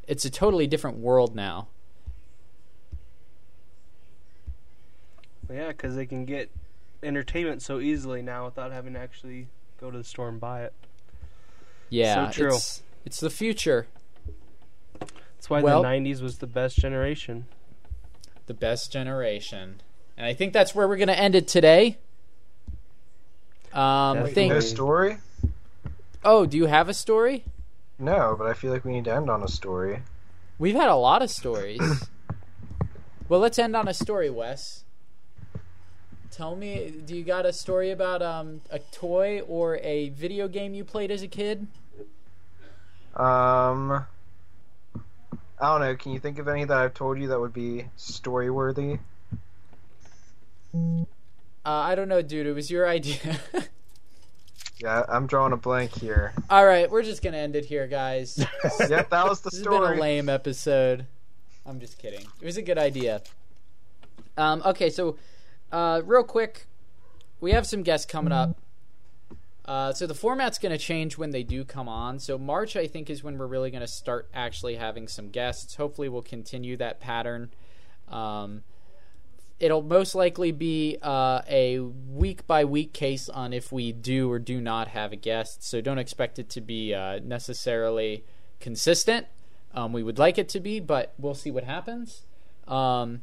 [0.06, 1.68] it's a totally different world now.
[5.50, 6.50] Yeah, because they can get
[7.02, 9.48] entertainment so easily now without having to actually
[9.80, 10.72] go to the store and buy it.
[11.88, 12.54] Yeah, So true.
[12.54, 13.86] It's, it's the future.
[15.00, 17.46] That's why Well- the '90s was the best generation.
[18.48, 19.80] The best generation.
[20.16, 21.98] And I think that's where we're going to end it today.
[23.72, 24.52] Um, I think.
[24.52, 25.18] No story?
[26.24, 27.44] Oh, do you have a story?
[27.98, 30.02] No, but I feel like we need to end on a story.
[30.58, 31.80] We've had a lot of stories.
[33.28, 34.84] well, let's end on a story, Wes.
[36.30, 40.74] Tell me, do you got a story about um, a toy or a video game
[40.74, 41.66] you played as a kid?
[43.16, 44.06] Um,
[45.60, 45.96] I don't know.
[45.96, 48.98] Can you think of any that I've told you that would be story worthy?
[50.74, 51.04] Uh,
[51.64, 52.46] I don't know, dude.
[52.46, 53.38] It was your idea.
[54.80, 56.32] Yeah, I'm drawing a blank here.
[56.48, 58.38] All right, we're just gonna end it here, guys.
[58.88, 61.06] yep, that was the This has been a lame episode.
[61.66, 62.24] I'm just kidding.
[62.40, 63.22] It was a good idea.
[64.36, 65.16] Um, okay, so
[65.72, 66.66] uh, real quick,
[67.40, 68.56] we have some guests coming up.
[69.68, 72.18] Uh, so the format's going to change when they do come on.
[72.18, 75.76] So March, I think, is when we're really going to start actually having some guests.
[75.76, 77.50] Hopefully, we'll continue that pattern.
[78.08, 78.62] Um,
[79.60, 84.38] it'll most likely be uh, a week by week case on if we do or
[84.38, 85.62] do not have a guest.
[85.62, 88.24] So don't expect it to be uh, necessarily
[88.60, 89.26] consistent.
[89.74, 92.22] Um, we would like it to be, but we'll see what happens.
[92.66, 93.20] Um,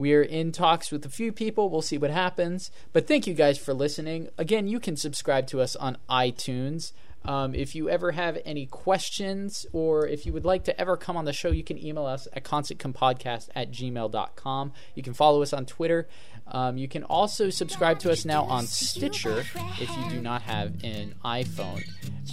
[0.00, 1.68] we're in talks with a few people.
[1.68, 2.70] We'll see what happens.
[2.94, 4.30] But thank you guys for listening.
[4.38, 6.92] Again, you can subscribe to us on iTunes.
[7.22, 11.18] Um, if you ever have any questions or if you would like to ever come
[11.18, 14.72] on the show, you can email us at constantcompodcast at gmail.com.
[14.94, 16.08] You can follow us on Twitter.
[16.52, 19.44] Um, you can also subscribe to us now on Stitcher
[19.80, 21.82] if you do not have an iPhone.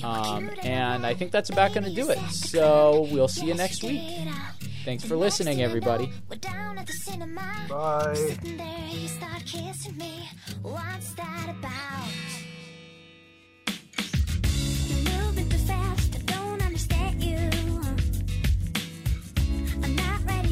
[0.04, 2.20] Um, and I think that's about going to do it.
[2.32, 4.02] So we'll see you next week.
[4.86, 6.12] Thanks for listening, everybody.
[7.68, 8.38] Bye.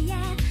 [0.05, 0.44] yeah.